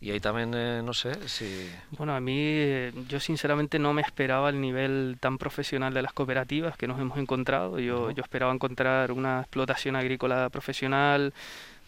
Y 0.00 0.10
ahí 0.10 0.18
también, 0.18 0.52
eh, 0.54 0.82
no 0.84 0.92
sé 0.92 1.28
si... 1.28 1.70
Bueno, 1.92 2.16
a 2.16 2.20
mí 2.20 2.90
yo 3.08 3.20
sinceramente 3.20 3.78
no 3.78 3.92
me 3.92 4.02
esperaba 4.02 4.50
el 4.50 4.60
nivel 4.60 5.16
tan 5.20 5.38
profesional 5.38 5.94
de 5.94 6.02
las 6.02 6.12
cooperativas 6.12 6.76
que 6.76 6.88
nos 6.88 7.00
hemos 7.00 7.18
encontrado. 7.18 7.78
Yo, 7.78 8.10
yo 8.10 8.22
esperaba 8.22 8.52
encontrar 8.52 9.12
una 9.12 9.42
explotación 9.42 9.94
agrícola 9.94 10.48
profesional, 10.50 11.32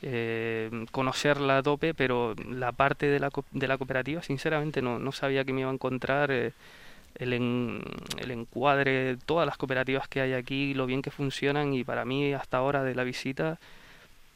eh, 0.03 0.87
conocerla 0.93 1.59
a 1.59 1.63
tope, 1.65 1.93
pero 1.93 2.37
la 2.49 2.71
parte 2.71 3.07
de 3.07 3.19
la, 3.19 3.31
de 3.51 3.67
la 3.67 3.79
cooperativa 3.79 4.23
sinceramente 4.23 4.81
no, 4.81 5.01
no 5.01 5.11
sabía 5.11 5.45
que 5.45 5.53
me 5.53 5.63
iba 5.63 5.71
a 5.71 5.75
encontrar 5.75 6.31
el, 7.17 7.33
el 8.19 8.31
encuadre 8.31 9.17
todas 9.25 9.47
las 9.47 9.57
cooperativas 9.57 10.09
que 10.09 10.21
hay 10.21 10.33
aquí, 10.33 10.75
lo 10.75 10.87
bien 10.87 11.03
que 11.03 11.11
funcionan 11.11 11.75
y 11.75 11.85
para 11.85 12.05
mí 12.05 12.33
hasta 12.33 12.57
ahora 12.59 12.83
de 12.83 12.95
la 12.95 13.05
visita 13.05 13.59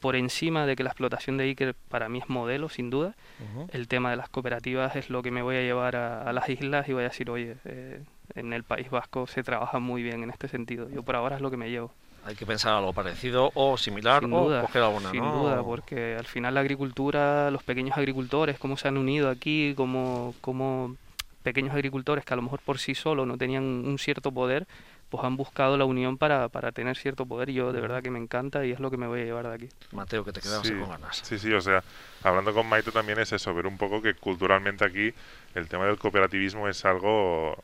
por 0.00 0.14
encima 0.14 0.64
de 0.64 0.76
que 0.76 0.85
la 0.85 0.90
explotación 0.90 1.38
de 1.38 1.44
Iker 1.44 1.75
para 1.88 2.08
mí 2.08 2.18
es 2.20 2.28
modelo, 2.28 2.68
sin 2.68 2.88
duda, 2.88 3.14
Ujú. 3.40 3.68
el 3.73 3.88
tema 3.88 4.11
de 4.11 4.16
las 4.16 4.28
cooperativas 4.28 4.94
es 4.94 5.11
lo 5.11 5.23
que 5.23 5.32
me 5.32 5.42
voy 5.42 5.56
a 5.56 5.61
llevar 5.62 5.97
a, 5.97 6.23
a 6.23 6.32
las 6.32 6.49
islas 6.49 6.88
y 6.88 6.92
voy 6.92 7.02
a 7.02 7.08
decir, 7.08 7.28
oye, 7.30 7.56
eh, 7.64 8.00
en 8.37 8.52
el 8.52 8.62
País 8.62 8.90
Vasco 8.90 9.26
se 9.26 9.42
trabaja 9.42 9.80
muy 9.80 10.04
bien 10.04 10.23
en 10.23 10.30
este 10.30 10.47
sentido. 10.47 10.88
Yo 10.88 11.02
por 11.02 11.16
ahora 11.16 11.35
es 11.37 11.42
lo 11.42 11.50
que 11.50 11.56
me 11.56 11.68
llevo. 11.68 11.92
Hay 12.25 12.37
que 12.37 12.47
pensar 12.47 12.75
algo 12.75 12.92
parecido 12.92 13.50
o 13.54 13.76
similar 13.76 14.23
Sin 14.23 14.32
o 14.32 14.44
duda, 14.44 14.61
coger 14.61 14.82
alguna, 14.82 15.11
sin 15.11 15.20
¿no? 15.25 15.32
duda, 15.42 15.62
porque 15.64 16.14
al 16.16 16.26
final 16.26 16.54
la 16.54 16.61
agricultura, 16.61 17.50
los 17.50 17.62
pequeños 17.64 17.97
agricultores, 17.97 18.56
cómo 18.58 18.76
se 18.76 18.87
han 18.87 18.99
unido 18.99 19.30
aquí, 19.30 19.73
como, 19.76 20.35
como 20.40 20.94
pequeños 21.42 21.75
agricultores 21.75 22.25
que 22.25 22.35
a 22.35 22.37
lo 22.37 22.42
mejor 22.42 22.61
por 22.61 22.78
sí 22.78 22.95
solos 22.95 23.26
no 23.26 23.38
tenían 23.38 23.62
un 23.64 23.99
cierto 23.99 24.33
poder, 24.33 24.66
pues 25.09 25.25
han 25.25 25.37
buscado 25.37 25.76
la 25.78 25.85
unión 25.87 26.18
para, 26.18 26.49
para 26.49 26.73
tener 26.73 26.97
cierto 26.97 27.25
poder 27.25 27.49
y 27.49 27.54
yo 27.54 27.73
de 27.73 27.80
verdad 27.80 28.02
que 28.02 28.11
me 28.11 28.18
encanta 28.18 28.66
y 28.66 28.73
es 28.73 28.80
lo 28.80 28.90
que 28.90 28.97
me 28.99 29.07
voy 29.07 29.23
a 29.23 29.25
llevar 29.25 29.49
de 29.49 29.54
aquí. 29.54 29.68
Mateo, 29.92 30.25
que 30.25 30.33
te 30.33 30.40
quedabas 30.40 30.66
Sí, 30.66 30.75
con 30.75 30.90
ganas. 30.90 31.16
sí, 31.16 31.38
sí, 31.38 31.52
o 31.52 31.61
sea, 31.61 31.83
hablando 32.23 32.52
con 32.52 32.68
Maite 32.68 32.90
también 32.92 33.18
es 33.18 33.33
eso, 33.33 33.54
ver 33.54 33.66
un 33.66 33.78
poco 33.78 34.02
que 34.02 34.14
culturalmente 34.14 34.85
aquí 34.85 35.12
el 35.54 35.68
tema 35.68 35.87
del 35.87 35.97
cooperativismo 35.99 36.68
es 36.68 36.85
algo 36.85 37.57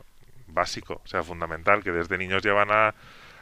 básico, 0.47 1.00
o 1.04 1.07
sea, 1.09 1.23
fundamental, 1.23 1.83
que 1.83 1.90
desde 1.93 2.16
niños 2.16 2.43
llevan 2.43 2.71
a, 2.71 2.95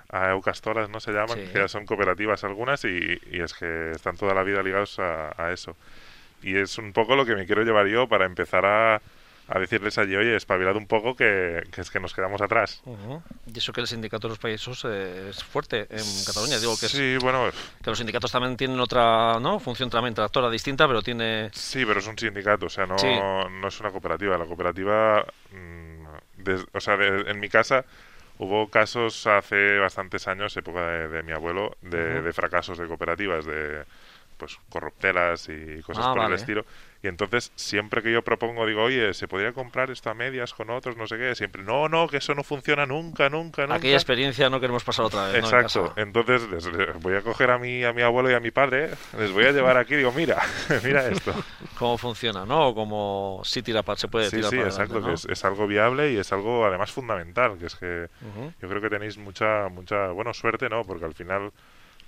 a 0.09 0.31
eucastoras, 0.31 0.89
¿no? 0.91 0.99
Se 0.99 1.13
llaman, 1.13 1.39
Sí. 1.39 1.53
que 1.53 1.59
ya 1.59 1.69
son 1.69 1.87
cooperativas 1.87 2.43
algunas 2.45 2.85
y, 2.85 3.21
y 3.31 3.41
es 3.41 3.55
que 3.55 3.93
están 3.93 4.17
toda 4.17 4.35
la 4.35 4.43
vida 4.43 4.63
ligados 4.63 4.99
a, 4.99 5.33
a 5.41 5.53
eso. 5.53 5.77
Y 6.43 6.57
es 6.57 6.77
un 6.79 6.93
poco 6.93 7.15
lo 7.15 7.25
que 7.25 7.37
me 7.37 7.47
quiero 7.47 7.63
llevar 7.63 7.87
yo 7.87 8.09
para 8.09 8.27
empezar 8.27 8.67
a, 8.67 9.01
a 9.55 9.59
decirles 9.59 9.99
allí, 9.99 10.17
oye, 10.17 10.35
espabilad 10.35 10.75
un 10.77 10.87
poco 10.87 11.15
que, 11.15 11.63
que 11.71 11.83
es 11.83 11.91
que 11.91 12.01
nos 12.01 12.15
quedamos 12.15 12.41
atrás. 12.41 12.81
Ujú. 12.87 13.23
Y 13.53 13.59
eso 13.59 13.71
que 13.73 13.83
el 13.83 13.87
sindicato 13.87 14.27
de 14.27 14.31
los 14.31 14.39
países 14.39 14.83
eh, 14.87 15.29
es 15.29 15.45
fuerte 15.45 15.87
en 15.91 16.05
Cataluña. 16.27 16.59
Digo 16.59 16.75
que, 16.81 16.87
es- 16.87 16.93
Sí, 16.93 17.17
bueno, 17.21 17.51
que 17.83 17.91
los 17.91 17.99
sindicatos 17.99 18.33
también 18.33 18.57
tienen 18.57 18.81
otra 18.81 19.39
¿no? 19.41 19.61
función 19.61 19.91
también 19.91 20.15
tractora 20.15 20.49
distinta, 20.49 20.89
pero 20.89 21.03
tiene... 21.03 21.51
Sí, 21.53 21.85
pero 21.85 22.01
es 22.01 22.07
un 22.07 22.17
sindicato, 22.19 22.67
o 22.67 22.71
sea, 22.71 22.87
no, 22.87 22.99
Sí. 22.99 23.07
no 23.15 23.69
es 23.69 23.79
una 23.81 23.91
cooperativa. 23.91 24.39
La 24.39 24.47
cooperativa, 24.47 25.27
mm, 25.53 26.43
des- 26.43 26.65
o 26.73 26.81
sea, 26.81 26.97
de- 26.97 27.31
en 27.31 27.39
mi 27.39 27.51
casa 27.51 27.85
hubo 28.39 28.71
casos 28.71 29.27
hace 29.27 29.79
bastantes 29.79 30.27
años, 30.29 30.57
época 30.57 30.87
de, 30.87 31.09
de 31.09 31.23
mi 31.23 31.33
abuelo, 31.33 31.77
de, 31.83 32.33
fracasos 32.33 32.79
de 32.79 32.87
cooperativas, 32.87 33.45
de 33.45 33.85
pues 34.39 34.59
corruptelas 34.71 35.49
y 35.51 35.81
cosas 35.83 36.07
Ah, 36.07 36.11
por 36.15 36.19
vale. 36.23 36.35
el 36.35 36.41
estilo. 36.41 36.65
Y 37.03 37.09
entonces, 37.09 37.51
siempre 37.57 38.01
que 38.01 38.13
yo 38.13 38.23
propongo, 38.23 38.65
digo, 38.65 38.85
oye, 38.85 39.13
¿se 39.13 39.27
podría 39.27 39.53
comprar 39.53 39.91
esto 39.91 40.09
a 40.11 40.15
medias 40.15 40.55
con 40.55 40.71
otros? 40.71 40.97
No 40.97 41.09
sé 41.09 41.19
qué. 41.19 41.35
Siempre, 41.35 41.63
no, 41.65 41.89
no, 41.89 42.07
que 42.07 42.19
eso 42.19 42.33
no 42.35 42.45
funciona 42.45 42.87
nunca, 42.87 43.29
nunca, 43.29 43.63
nunca. 43.63 43.75
Aquella 43.75 43.97
experiencia 43.97 44.49
no 44.49 44.61
queremos 44.61 44.85
pasar 44.85 45.07
otra 45.07 45.25
vez. 45.27 45.43
¿no? 45.43 45.49
en 45.51 45.65
Exacto. 45.65 45.93
Entonces 45.97 46.49
les, 46.49 46.65
les 46.67 47.03
voy 47.03 47.17
a 47.17 47.23
coger 47.23 47.51
a 47.51 47.59
mi, 47.59 47.83
a 47.83 47.93
mi 47.93 48.03
abuelo 48.03 48.31
y 48.31 48.35
a 48.35 48.41
mi 48.41 48.53
padre, 48.53 48.91
les 49.19 49.33
voy 49.33 49.45
a 49.47 49.51
llevar 49.53 49.77
aquí 49.79 49.95
y 49.95 49.97
digo, 49.97 50.13
mira, 50.13 50.41
mira 50.85 51.09
esto. 51.11 51.35
Cómo 51.77 51.99
funciona, 51.99 52.47
¿no? 52.47 52.69
O 52.69 52.75
cómo 52.75 53.43
sí 53.45 53.63
tira 53.63 53.83
pa- 53.83 53.97
se 53.97 54.07
puede 54.07 54.31
Sí, 54.31 54.37
tirar 54.37 54.51
sí, 54.51 54.57
para 54.57 54.69
exacto, 54.69 54.99
adelante, 54.99 55.25
que 55.25 55.33
es, 55.33 55.39
es 55.39 55.45
algo 55.45 55.67
viable 55.67 56.13
y 56.13 56.19
es 56.19 56.33
algo 56.33 56.65
además 56.65 56.93
fundamental, 56.93 57.59
que 57.59 57.67
es 57.67 57.75
que 57.75 58.07
yo 58.61 58.69
creo 58.69 58.81
que 58.81 58.91
tenéis 58.91 59.19
mucha, 59.19 59.69
mucha, 59.69 60.09
bueno, 60.13 60.33
suerte, 60.33 60.69
¿no? 60.69 60.83
Porque 60.85 61.05
al 61.05 61.15
final 61.15 61.51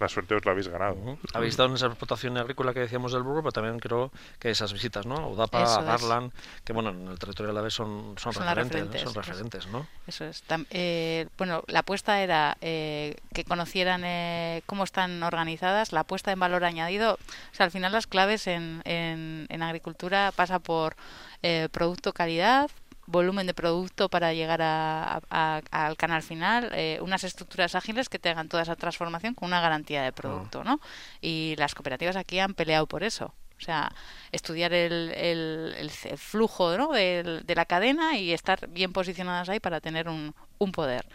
la 0.00 0.08
suerte 0.08 0.34
os 0.34 0.44
la 0.44 0.52
habéis 0.52 0.68
ganado. 0.68 1.18
Habéis 1.32 1.52
estado 1.52 1.68
en 1.68 1.76
esa 1.76 1.86
explotación 1.86 2.36
agrícola 2.36 2.74
que 2.74 2.80
decíamos 2.80 3.12
del 3.12 3.22
burro, 3.22 3.42
pero 3.42 3.52
también 3.52 3.78
creo 3.78 4.10
que 4.38 4.50
esas 4.50 4.72
visitas, 4.72 5.06
¿no? 5.06 5.28
Udapa, 5.28 5.62
Eso 5.62 5.80
es. 5.80 5.86
Garland, 5.86 6.32
que 6.64 6.72
bueno, 6.72 6.90
en 6.90 7.08
el 7.08 7.18
territorio 7.18 7.48
de 7.48 7.54
la 7.54 7.60
vez 7.62 7.74
son, 7.74 8.14
son, 8.18 8.32
referentes, 8.32 8.54
¿no? 8.54 8.54
referentes, 8.64 9.00
son 9.02 9.14
referentes, 9.14 9.66
¿no? 9.68 9.86
Eso 10.06 10.24
es. 10.24 10.42
Tam- 10.48 10.66
eh, 10.70 11.28
bueno, 11.38 11.62
la 11.68 11.80
apuesta 11.80 12.20
era 12.20 12.56
eh, 12.60 13.16
que 13.32 13.44
conocieran 13.44 14.02
eh, 14.04 14.62
cómo 14.66 14.84
están 14.84 15.22
organizadas, 15.22 15.92
la 15.92 16.00
apuesta 16.00 16.32
en 16.32 16.40
valor 16.40 16.64
añadido. 16.64 17.14
O 17.14 17.54
sea, 17.54 17.66
al 17.66 17.72
final 17.72 17.92
las 17.92 18.06
claves 18.06 18.46
en, 18.46 18.82
en, 18.84 19.46
en 19.48 19.62
agricultura 19.62 20.32
pasa 20.34 20.58
por 20.58 20.96
eh, 21.42 21.68
producto 21.70 22.12
calidad, 22.12 22.70
volumen 23.06 23.46
de 23.46 23.54
producto 23.54 24.08
para 24.08 24.32
llegar 24.32 24.62
a- 24.62 25.20
a- 25.30 25.60
al 25.70 25.96
canal 25.96 26.22
final, 26.22 26.70
eh, 26.74 26.98
unas 27.02 27.24
estructuras 27.24 27.74
ágiles 27.74 28.08
que 28.08 28.18
te 28.18 28.28
hagan 28.30 28.48
toda 28.48 28.62
esa 28.62 28.76
transformación 28.76 29.34
con 29.34 29.46
una 29.48 29.60
garantía 29.60 30.02
de 30.02 30.12
producto, 30.12 30.64
¿no? 30.64 30.80
Y 31.20 31.54
las 31.58 31.74
cooperativas 31.74 32.16
aquí 32.16 32.38
han 32.38 32.54
peleado 32.54 32.86
por 32.86 33.02
eso. 33.02 33.34
O 33.56 33.60
sea, 33.64 33.92
estudiar 34.32 34.72
el, 34.72 35.12
el- 35.14 35.74
el 35.78 35.90
flujo 36.18 36.76
¿no? 36.76 36.88
del- 36.92 37.46
de 37.46 37.54
la 37.54 37.64
cadena 37.64 38.16
y 38.18 38.32
estar 38.32 38.66
bien 38.68 38.92
posicionadas 38.92 39.48
ahí 39.48 39.60
para 39.60 39.80
tener 39.80 40.08
un, 40.08 40.34
un 40.58 40.72
poder. 40.72 41.06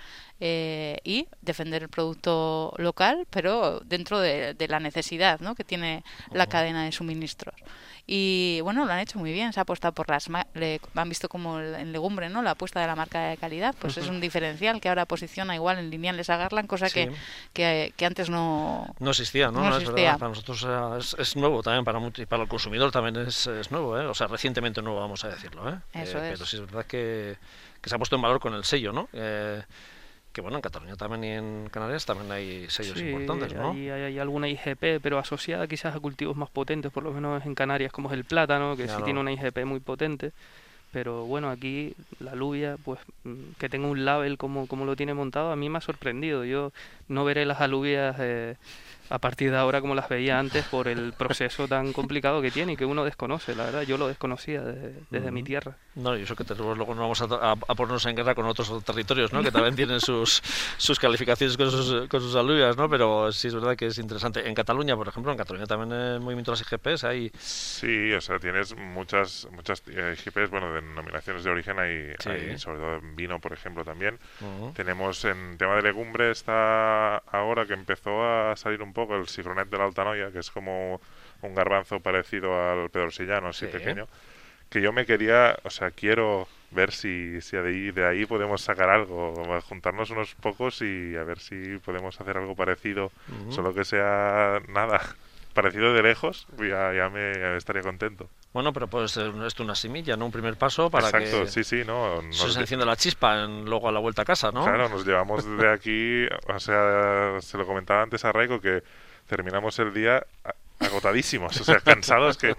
Eh, 0.41 0.99
y 1.03 1.27
defender 1.41 1.83
el 1.83 1.89
producto 1.89 2.73
local, 2.77 3.27
pero 3.29 3.81
dentro 3.83 4.19
de, 4.21 4.53
de 4.53 4.67
la 4.69 4.79
necesidad 4.79 5.41
¿no? 5.41 5.53
que 5.53 5.65
tiene 5.65 6.01
la 6.31 6.47
cadena 6.47 6.85
de 6.85 6.93
suministros. 6.93 7.53
Y 8.07 8.59
bueno, 8.63 8.85
lo 8.85 8.91
han 8.93 8.99
hecho 8.99 9.19
muy 9.19 9.33
bien. 9.33 9.51
Se 9.53 9.59
ha 9.59 9.63
apostado 9.63 9.93
por 9.93 10.09
las. 10.09 10.29
le- 10.53 10.79
han 10.95 11.09
visto 11.09 11.27
como 11.29 11.59
el- 11.59 11.75
en 11.75 11.91
legumbre, 11.91 12.29
¿no? 12.29 12.41
La 12.41 12.51
apuesta 12.51 12.79
de 12.79 12.87
la 12.87 12.95
marca 12.95 13.19
de 13.27 13.37
calidad, 13.37 13.75
pues 13.79 13.97
es 13.97 14.07
un 14.07 14.19
diferencial 14.21 14.79
que 14.81 14.87
ahora 14.89 15.05
posiciona 15.05 15.53
igual 15.55 15.77
en 15.77 15.89
lineales 15.91 16.29
a 16.29 16.37
Garland, 16.37 16.67
cosa 16.69 16.89
que, 16.89 17.07
Sí. 17.07 17.15
que, 17.53 17.93
que 17.97 18.05
antes 18.05 18.29
no, 18.29 18.87
No 18.99 19.09
existía, 19.11 19.51
¿no? 19.51 19.59
No 19.59 19.69
Es 19.75 19.83
existía. 19.83 19.93
verdad, 20.13 20.19
para 20.19 20.29
nosotros 20.29 20.67
es, 20.99 21.15
es 21.19 21.35
nuevo 21.35 21.61
también, 21.61 21.83
para, 21.83 21.99
para 22.27 22.43
el 22.43 22.49
consumidor 22.49 22.91
también 22.91 23.17
es, 23.27 23.45
es 23.45 23.69
nuevo, 23.71 23.99
¿eh? 23.99 24.05
O 24.05 24.13
sea, 24.15 24.27
recientemente 24.27 24.81
nuevo, 24.81 24.99
vamos 25.01 25.23
a 25.25 25.27
decirlo, 25.29 25.69
¿eh? 25.69 25.75
Eso 25.93 26.17
Eh, 26.17 26.31
es. 26.31 26.33
Pero 26.39 26.45
sí 26.45 26.55
es 26.55 26.61
verdad 26.65 26.85
que, 26.85 27.35
que 27.81 27.89
se 27.89 27.95
ha 27.95 27.97
puesto 27.99 28.15
en 28.15 28.21
valor 28.21 28.39
con 28.39 28.53
el 28.55 28.63
sello, 28.63 28.91
¿no? 28.93 29.09
Eh, 29.13 29.61
que 30.39 30.41
bueno, 30.41 30.55
en 30.57 30.61
Cataluña 30.61 30.95
también 30.95 31.23
y 31.25 31.27
en 31.35 31.69
Canarias 31.69 32.05
también 32.05 32.31
hay 32.31 32.69
sellos 32.69 32.97
Sí, 32.97 33.07
importantes, 33.07 33.53
¿no? 33.53 33.71
hay, 33.71 34.19
alguna 34.19 34.47
IGP, 34.47 35.01
pero 35.01 35.19
asociada 35.19 35.67
quizás 35.67 35.93
a 35.93 35.99
cultivos 35.99 36.37
más 36.37 36.49
potentes, 36.49 36.93
por 36.93 37.03
lo 37.03 37.11
menos 37.11 37.45
en 37.45 37.55
Canarias, 37.55 37.91
como 37.91 38.07
es 38.09 38.13
el 38.13 38.23
plátano, 38.23 38.77
que 38.77 38.85
Claro. 38.85 38.99
sí 38.99 39.03
tiene 39.03 39.19
una 39.19 39.33
IGP 39.33 39.65
muy 39.65 39.81
potente. 39.81 40.31
Pero 40.93 41.25
bueno, 41.25 41.49
aquí 41.49 41.93
la 42.21 42.31
alubia, 42.31 42.77
pues 42.85 42.99
mm, 43.25 43.51
que 43.59 43.67
tenga 43.67 43.87
un 43.89 44.05
label 44.05 44.37
como, 44.37 44.65
como 44.65 44.85
lo 44.85 44.95
tiene 44.95 45.13
montado, 45.13 45.51
a 45.51 45.57
mí 45.57 45.67
me 45.67 45.77
ha 45.77 45.81
sorprendido. 45.81 46.45
Yo 46.45 46.71
no 47.09 47.25
veré 47.25 47.45
las 47.45 47.59
alubias 47.59 48.15
eh, 48.19 48.55
a 49.09 49.19
partir 49.19 49.51
de 49.51 49.57
ahora 49.57 49.81
como 49.81 49.95
las 49.95 50.07
veía 50.09 50.37
antes 50.39 50.65
por 50.65 50.87
el 50.87 51.13
proceso 51.13 51.67
tan 51.67 51.93
complicado 51.93 52.41
que 52.41 52.51
tiene 52.51 52.73
y 52.73 52.75
que 52.77 52.85
uno 52.85 53.03
desconoce, 53.03 53.55
la 53.55 53.65
verdad. 53.65 53.81
Yo 53.83 53.97
lo 53.97 54.07
desconocía 54.07 54.61
desde, 54.61 55.01
desde 55.09 55.31
mi 55.31 55.41
Ujú. 55.41 55.47
tierra. 55.47 55.77
No, 55.95 56.15
y 56.17 56.21
eso 56.21 56.35
que 56.35 56.43
tenemos, 56.43 56.77
luego 56.77 56.93
no 56.95 57.01
vamos 57.01 57.21
a, 57.21 57.25
a- 57.25 57.51
a 57.53 57.75
ponernos 57.75 58.05
en 58.05 58.15
guerra 58.15 58.35
con 58.35 58.45
otros 58.45 58.83
territorios, 58.85 59.33
¿no? 59.33 59.41
Que 59.43 59.51
también 59.51 59.75
tienen 59.75 59.99
sus, 59.99 60.41
sus 60.77 60.99
calificaciones 60.99 61.57
con 61.57 61.71
sus, 61.71 62.07
con 62.07 62.21
sus 62.21 62.35
alubias, 62.35 62.77
¿no? 62.77 62.87
Pero 62.89 63.31
sí 63.31 63.47
es 63.47 63.55
verdad 63.55 63.75
que 63.75 63.87
es 63.87 63.97
interesante. 63.97 64.47
En 64.47 64.53
Cataluña, 64.53 64.95
por 64.95 65.07
ejemplo, 65.07 65.31
en 65.31 65.37
Cataluña 65.37 65.65
también 65.65 65.91
el 65.99 66.19
movimiento 66.19 66.51
de 66.53 66.59
las 66.59 66.71
IGPs 66.71 67.03
hay... 67.03 67.31
Sí, 67.39 68.13
o 68.13 68.21
sea, 68.21 68.39
tienes 68.39 68.75
muchas 68.75 69.47
muchas 69.51 69.83
IGPs, 69.87 70.49
bueno, 70.51 70.73
denominaciones 70.73 71.43
de 71.43 71.49
origen, 71.49 71.79
hay, 71.79 72.13
Sí. 72.19 72.29
hay 72.29 72.57
sobre 72.59 72.77
todo 72.79 72.95
en 72.97 73.15
vino, 73.15 73.39
por 73.39 73.53
ejemplo, 73.53 73.83
también. 73.83 74.19
Ujú. 74.39 74.71
Tenemos 74.73 75.25
en 75.25 75.57
tema 75.57 75.75
de 75.75 75.81
legumbre 75.81 76.31
está 76.31 77.17
ahora 77.17 77.65
que 77.65 77.73
empezó 77.73 78.23
a 78.23 78.55
salir 78.55 78.81
un 78.81 78.93
poco 78.93 78.98
el 79.11 79.27
sigronet 79.27 79.69
de 79.69 79.77
la 79.77 79.85
Altanoia, 79.85 80.31
que 80.31 80.39
es 80.39 80.49
como 80.51 80.99
un 81.41 81.55
garbanzo 81.55 81.99
parecido 81.99 82.53
al 82.71 82.89
pedrosillano, 82.89 83.49
así 83.49 83.65
Sí. 83.65 83.71
pequeño. 83.71 84.07
Que 84.69 84.81
yo 84.81 84.93
me 84.93 85.05
quería, 85.05 85.57
o 85.63 85.69
sea, 85.71 85.91
quiero 85.91 86.47
ver 86.71 86.91
si, 86.91 87.41
si 87.41 87.57
de, 87.57 87.67
ahí, 87.69 87.91
de 87.91 88.05
ahí 88.05 88.25
podemos 88.25 88.61
sacar 88.61 88.89
algo, 88.89 89.33
juntarnos 89.67 90.11
unos 90.11 90.35
pocos 90.35 90.81
y 90.83 91.15
a 91.15 91.23
ver 91.23 91.39
si 91.39 91.77
podemos 91.79 92.19
hacer 92.21 92.37
algo 92.37 92.55
parecido, 92.55 93.11
solo 93.49 93.73
que 93.73 93.83
sea 93.83 94.61
nada, 94.67 95.01
parecido 95.53 95.93
de 95.93 96.03
lejos, 96.03 96.47
ya, 96.57 96.93
ya 96.93 97.09
me 97.09 97.33
ya 97.33 97.55
estaría 97.55 97.81
contento. 97.81 98.29
Bueno, 98.53 98.73
pero 98.73 98.87
puede 98.87 99.07
ser 99.07 99.31
esto 99.45 99.63
una 99.63 99.75
semilla, 99.75 100.17
¿no? 100.17 100.25
Un 100.25 100.31
primer 100.31 100.57
paso 100.57 100.89
para 100.89 101.09
Exacto, 101.09 101.43
que 101.45 101.51
sí, 101.51 101.63
sí, 101.63 101.83
¿no? 101.85 102.21
Nos- 102.21 102.53
se 102.53 102.77
la 102.77 102.95
chispa 102.95 103.43
en- 103.43 103.65
luego 103.65 103.89
a 103.89 103.91
la 103.91 103.99
vuelta 103.99 104.23
a 104.23 104.25
casa, 104.25 104.51
¿no? 104.51 104.63
Claro, 104.63 104.89
nos 104.89 105.05
llevamos 105.05 105.45
de 105.57 105.69
aquí, 105.71 106.25
o 106.47 106.59
sea, 106.59 107.37
se 107.41 107.57
lo 107.57 107.65
comentaba 107.65 108.01
antes 108.01 108.25
a 108.25 108.31
Raiko 108.31 108.59
que 108.59 108.83
terminamos 109.27 109.77
el 109.79 109.93
día 109.93 110.25
agotadísimos, 110.79 111.59
o 111.59 111.63
sea, 111.63 111.79
cansados 111.83 112.37
que 112.37 112.55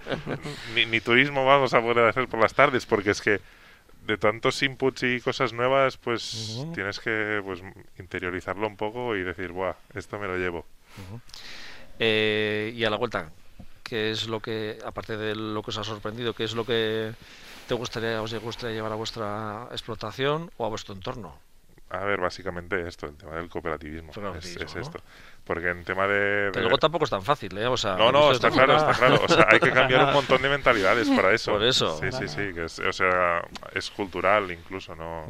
ni, 0.73 0.85
ni 0.85 1.01
turismo 1.01 1.45
vamos 1.45 1.73
a 1.73 1.81
poder 1.81 2.05
hacer 2.05 2.27
por 2.27 2.39
las 2.39 2.53
tardes 2.53 2.85
porque 2.85 3.11
es 3.11 3.21
que 3.21 3.39
de 4.05 4.17
tantos 4.17 4.61
inputs 4.63 5.03
y 5.03 5.21
cosas 5.21 5.53
nuevas, 5.53 5.97
pues 5.97 6.65
tienes 6.73 6.99
que 6.99 7.41
pues 7.43 7.61
interiorizarlo 7.99 8.65
un 8.65 8.75
poco 8.77 9.15
y 9.15 9.23
decir, 9.23 9.51
buah, 9.51 9.73
esto 9.93 10.17
me 10.17 10.27
lo 10.27 10.37
llevo. 10.37 10.65
Eh, 12.03 12.73
y 12.75 12.83
a 12.83 12.89
la 12.89 12.97
vuelta, 12.97 13.29
¿qué 13.83 14.09
es 14.09 14.27
lo 14.27 14.39
que, 14.39 14.79
aparte 14.83 15.17
de 15.17 15.35
lo 15.35 15.61
que 15.61 15.69
os 15.69 15.77
ha 15.77 15.83
sorprendido, 15.83 16.33
qué 16.33 16.45
es 16.45 16.55
lo 16.55 16.65
que 16.65 17.13
te 17.67 17.75
gustaría, 17.75 18.19
os 18.23 18.33
gustaría 18.39 18.75
llevar 18.75 18.91
a 18.91 18.95
vuestra 18.95 19.67
explotación 19.69 20.49
o 20.57 20.65
a 20.65 20.69
vuestro 20.69 20.95
entorno? 20.95 21.37
A 21.91 22.03
ver, 22.05 22.19
básicamente 22.19 22.87
esto, 22.87 23.05
el 23.05 23.17
tema 23.17 23.35
del 23.35 23.49
cooperativismo, 23.49 24.11
es, 24.39 24.55
esto. 24.55 24.99
Porque 25.43 25.69
en 25.69 25.83
tema 25.83 26.07
de... 26.07 26.49
De- 26.49 26.61
luego 26.61 26.77
tampoco 26.77 27.03
es 27.03 27.11
tan 27.11 27.21
fácil, 27.21 27.55
¿eh? 27.57 27.67
O 27.67 27.77
sea, 27.77 27.97
No, 27.97 28.11
no, 28.11 28.31
está 28.31 28.47
es 28.47 28.53
claro, 28.53 28.77
está 28.77 28.93
claro. 28.93 29.21
O 29.23 29.27
sea, 29.27 29.45
hay 29.47 29.59
que 29.59 29.71
cambiar 29.71 30.05
un 30.05 30.13
montón 30.13 30.41
de 30.41 30.49
mentalidades 30.57 31.07
para 31.09 31.33
eso. 31.33 31.51
Por 31.51 31.63
eso. 31.63 31.99
Sí, 31.99 32.11
sí, 32.11 32.27
sí. 32.29 32.53
Que 32.53 32.63
es, 32.65 32.79
o 32.79 32.93
sea, 32.93 33.43
es 33.73 33.91
cultural 33.91 34.49
incluso, 34.51 34.95
no, 34.95 35.27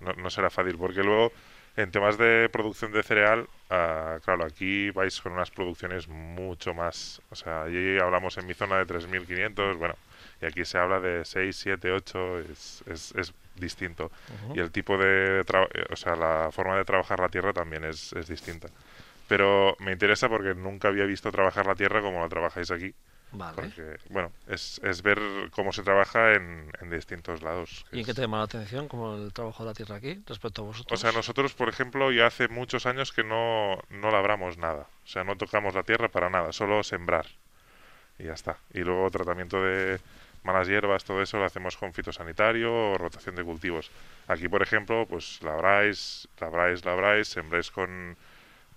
no, 0.00 0.12
no 0.12 0.30
será 0.30 0.48
fácil. 0.50 0.78
Porque 0.78 1.02
luego, 1.02 1.32
en 1.78 1.90
temas 1.90 2.18
de 2.18 2.48
producción 2.50 2.92
de 2.92 3.02
cereal, 3.02 3.48
ah, 3.70 4.18
claro, 4.24 4.44
aquí 4.44 4.90
vais 4.90 5.20
con 5.20 5.32
unas 5.32 5.50
producciones 5.50 6.08
mucho 6.08 6.74
más. 6.74 7.22
O 7.30 7.36
sea, 7.36 7.62
allí 7.62 7.98
hablamos 7.98 8.36
en 8.38 8.46
mi 8.46 8.54
zona 8.54 8.78
de 8.78 8.86
3.500, 8.86 9.76
bueno, 9.78 9.94
y 10.42 10.46
aquí 10.46 10.64
se 10.64 10.78
habla 10.78 11.00
de 11.00 11.24
6, 11.24 11.56
7, 11.56 11.92
8, 11.92 12.38
es, 12.40 12.82
es, 12.86 13.14
es 13.14 13.34
distinto. 13.56 14.10
Y 14.54 14.60
el 14.60 14.70
tipo 14.70 14.98
de. 14.98 15.40
eh, 15.40 15.84
O 15.90 15.96
sea, 15.96 16.16
la 16.16 16.50
forma 16.52 16.76
de 16.76 16.84
trabajar 16.84 17.20
la 17.20 17.28
tierra 17.28 17.52
también 17.52 17.84
es, 17.84 18.12
es 18.12 18.28
distinta. 18.28 18.68
Pero 19.28 19.76
me 19.80 19.92
interesa 19.92 20.28
porque 20.28 20.54
nunca 20.54 20.88
había 20.88 21.04
visto 21.04 21.30
trabajar 21.32 21.66
la 21.66 21.74
tierra 21.74 22.00
como 22.00 22.20
la 22.20 22.28
trabajáis 22.28 22.70
aquí. 22.70 22.94
Vale. 23.30 23.54
Porque, 23.54 23.98
bueno, 24.10 24.32
es, 24.46 24.80
es 24.84 25.02
ver 25.02 25.18
cómo 25.52 25.72
se 25.72 25.82
trabaja 25.82 26.34
en, 26.34 26.70
en 26.80 26.90
distintos 26.90 27.42
lados. 27.42 27.84
¿Y 27.92 28.00
en 28.00 28.06
qué 28.06 28.14
te 28.14 28.22
llama 28.22 28.38
la 28.38 28.44
atención 28.44 28.88
como 28.88 29.16
el 29.16 29.32
trabajo 29.32 29.64
de 29.64 29.70
la 29.70 29.74
tierra 29.74 29.96
aquí 29.96 30.22
respecto 30.26 30.62
a 30.62 30.64
O 30.64 30.66
vosotros? 30.66 30.98
sea, 30.98 31.12
nosotros, 31.12 31.54
por 31.54 31.68
ejemplo, 31.68 32.10
ya 32.12 32.26
hace 32.26 32.48
muchos 32.48 32.86
años 32.86 33.12
que 33.12 33.24
no, 33.24 33.78
no 33.90 34.10
labramos 34.10 34.58
nada. 34.58 34.88
O 35.04 35.06
sea, 35.06 35.24
no 35.24 35.36
tocamos 35.36 35.74
la 35.74 35.82
tierra 35.84 36.08
para 36.08 36.30
nada, 36.30 36.52
solo 36.52 36.82
sembrar. 36.82 37.26
Y 38.18 38.24
ya 38.24 38.32
está. 38.34 38.58
Y 38.72 38.80
luego 38.80 39.10
tratamiento 39.10 39.62
de 39.62 40.00
malas 40.42 40.68
hierbas, 40.68 41.04
todo 41.04 41.22
eso 41.22 41.38
lo 41.38 41.44
hacemos 41.44 41.76
con 41.76 41.92
fitosanitario 41.94 42.72
o 42.92 42.98
rotación 42.98 43.34
de 43.36 43.44
cultivos. 43.44 43.92
Aquí, 44.26 44.48
por 44.48 44.62
ejemplo, 44.62 45.06
pues 45.06 45.42
labráis, 45.42 46.28
labráis, 46.40 46.84
labráis, 46.84 47.28
sembráis 47.28 47.70
con, 47.70 48.16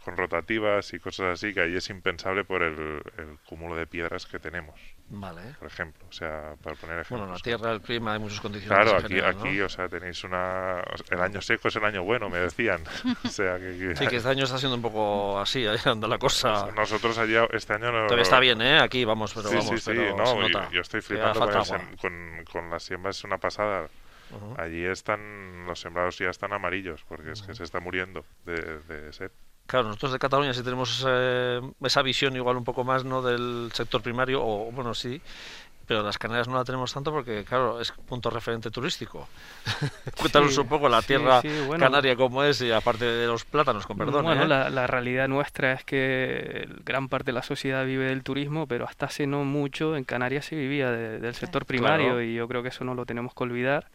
con 0.04 0.18
rotativas 0.18 0.94
y 0.94 1.00
cosas 1.00 1.34
así, 1.34 1.54
que 1.54 1.62
ahí 1.62 1.76
es 1.76 1.90
impensable 1.90 2.44
por 2.44 2.64
el, 2.64 3.02
el 3.18 3.38
cúmulo 3.46 3.76
de 3.76 3.86
piedras 3.86 4.26
que 4.26 4.40
tenemos, 4.40 4.80
Vale. 5.10 5.42
por 5.60 5.68
ejemplo. 5.68 6.06
O 6.10 6.12
sea, 6.12 6.56
para 6.64 6.76
poner 6.76 7.00
ejemplos. 7.00 7.20
Bueno, 7.20 7.34
la 7.34 7.40
tierra, 7.40 7.72
el 7.72 7.82
clima, 7.82 8.14
hay 8.14 8.20
muchos 8.20 8.42
condicionantes. 8.42 8.90
Claro, 8.92 9.06
aquí, 9.06 9.14
general, 9.14 9.36
¿no? 9.36 9.42
aquí, 9.42 9.62
o 9.62 9.70
sea, 9.70 9.88
tenéis 9.88 10.24
una... 10.24 10.82
El 11.10 11.22
año 11.22 11.42
seco 11.42 11.68
es 11.68 11.76
el 11.76 11.86
año 11.86 12.04
bueno, 12.04 12.30
me 12.30 12.40
decían. 12.40 12.82
o 13.24 13.28
sea, 13.28 13.58
que... 13.60 13.96
Sí, 13.96 14.08
que 14.08 14.16
este 14.16 14.30
año 14.30 14.46
está 14.46 14.58
siendo 14.58 14.76
un 14.76 14.82
poco 14.82 15.40
así, 15.40 15.68
ahí 15.68 15.78
anda 15.86 16.08
la 16.08 16.18
cosa. 16.18 16.72
Nosotros 16.76 17.18
allá 17.20 17.48
este 17.52 17.74
año 17.74 17.92
no... 17.92 18.06
Todavía 18.06 18.24
está 18.24 18.40
bien, 18.40 18.62
¿eh? 18.62 18.80
Aquí 18.80 19.06
vamos, 19.06 19.34
pero 19.36 19.50
sí, 19.50 19.56
vamos, 19.56 19.70
sí, 19.70 19.78
sí, 19.78 19.92
pero 19.96 20.18
no, 20.18 20.26
se 20.26 20.36
yo- 20.36 20.42
nota 20.50 20.70
yo, 20.72 20.82
estoy 20.82 21.02
que 21.02 21.08
flipando 21.08 21.40
con, 21.48 21.82
el 21.82 21.98
con, 21.98 22.46
con 22.52 22.70
las 22.70 22.84
siembras, 22.84 23.18
es 23.18 23.24
una 23.24 23.38
pasada. 23.38 23.88
Ujú. 24.32 24.56
Allí 24.58 24.86
están, 24.86 25.66
los 25.68 25.80
sembrados 25.80 26.18
ya 26.18 26.30
están 26.30 26.54
amarillos, 26.54 27.04
porque 27.08 27.32
es 27.34 27.42
que 27.42 27.54
se 27.54 27.64
está 27.64 27.80
muriendo 27.80 28.26
de, 28.46 28.80
de 28.80 29.14
sed. 29.14 29.32
Claro, 29.72 29.88
nosotros 29.88 30.12
de 30.12 30.20
Cataluña 30.20 30.54
sí 30.54 30.64
tenemos 30.64 31.06
eh, 31.08 31.62
esa 31.82 32.02
visión 32.02 32.36
igual 32.36 32.58
un 32.58 32.66
poco 32.66 32.84
más, 32.84 33.06
¿no? 33.06 33.22
Del 33.22 33.70
sector 33.74 34.02
primario, 34.02 34.44
o 34.44 34.70
bueno, 34.70 34.94
sí, 34.94 35.22
pero 35.88 36.04
las 36.04 36.18
Canarias 36.18 36.50
no 36.50 36.56
la 36.56 36.66
tenemos 36.66 36.94
tanto 36.94 37.10
porque, 37.12 37.46
claro, 37.46 37.80
es 37.80 37.92
punto 37.94 38.30
referente 38.30 38.70
turístico. 38.70 39.30
Cuéntanos 40.20 40.54
Sí, 40.54 40.60
un 40.60 40.68
poco 40.68 40.90
la 40.90 41.02
tierra 41.02 41.42
sí, 41.42 41.48
bueno. 41.66 41.86
canaria 41.86 42.18
cómo 42.18 42.44
es, 42.44 42.62
y 42.62 42.70
aparte 42.72 43.06
de 43.06 43.28
los 43.28 43.46
plátanos, 43.46 43.88
con 43.88 43.98
perdón, 43.98 44.26
Bueno, 44.26 44.44
¿eh? 44.44 44.48
la, 44.48 44.70
la 44.70 44.88
realidad 44.88 45.30
nuestra 45.30 45.72
es 45.72 45.86
que 45.86 46.68
gran 46.84 47.08
parte 47.08 47.28
de 47.28 47.34
la 47.34 47.44
sociedad 47.44 47.86
vive 47.86 48.06
del 48.06 48.24
turismo, 48.24 48.68
pero 48.68 48.86
hasta 48.86 49.06
hace 49.06 49.26
no 49.26 49.46
mucho 49.46 49.96
en 49.96 50.04
Canarias 50.04 50.46
se 50.48 50.56
vivía 50.58 50.92
de- 50.92 51.20
del 51.20 51.34
sector 51.36 51.66
primario 51.66 52.08
Claro. 52.08 52.22
y 52.22 52.34
yo 52.36 52.46
creo 52.50 52.62
que 52.62 52.70
eso 52.70 52.84
no 52.84 52.94
lo 52.94 53.06
tenemos 53.06 53.34
que 53.34 53.44
olvidar. 53.44 53.88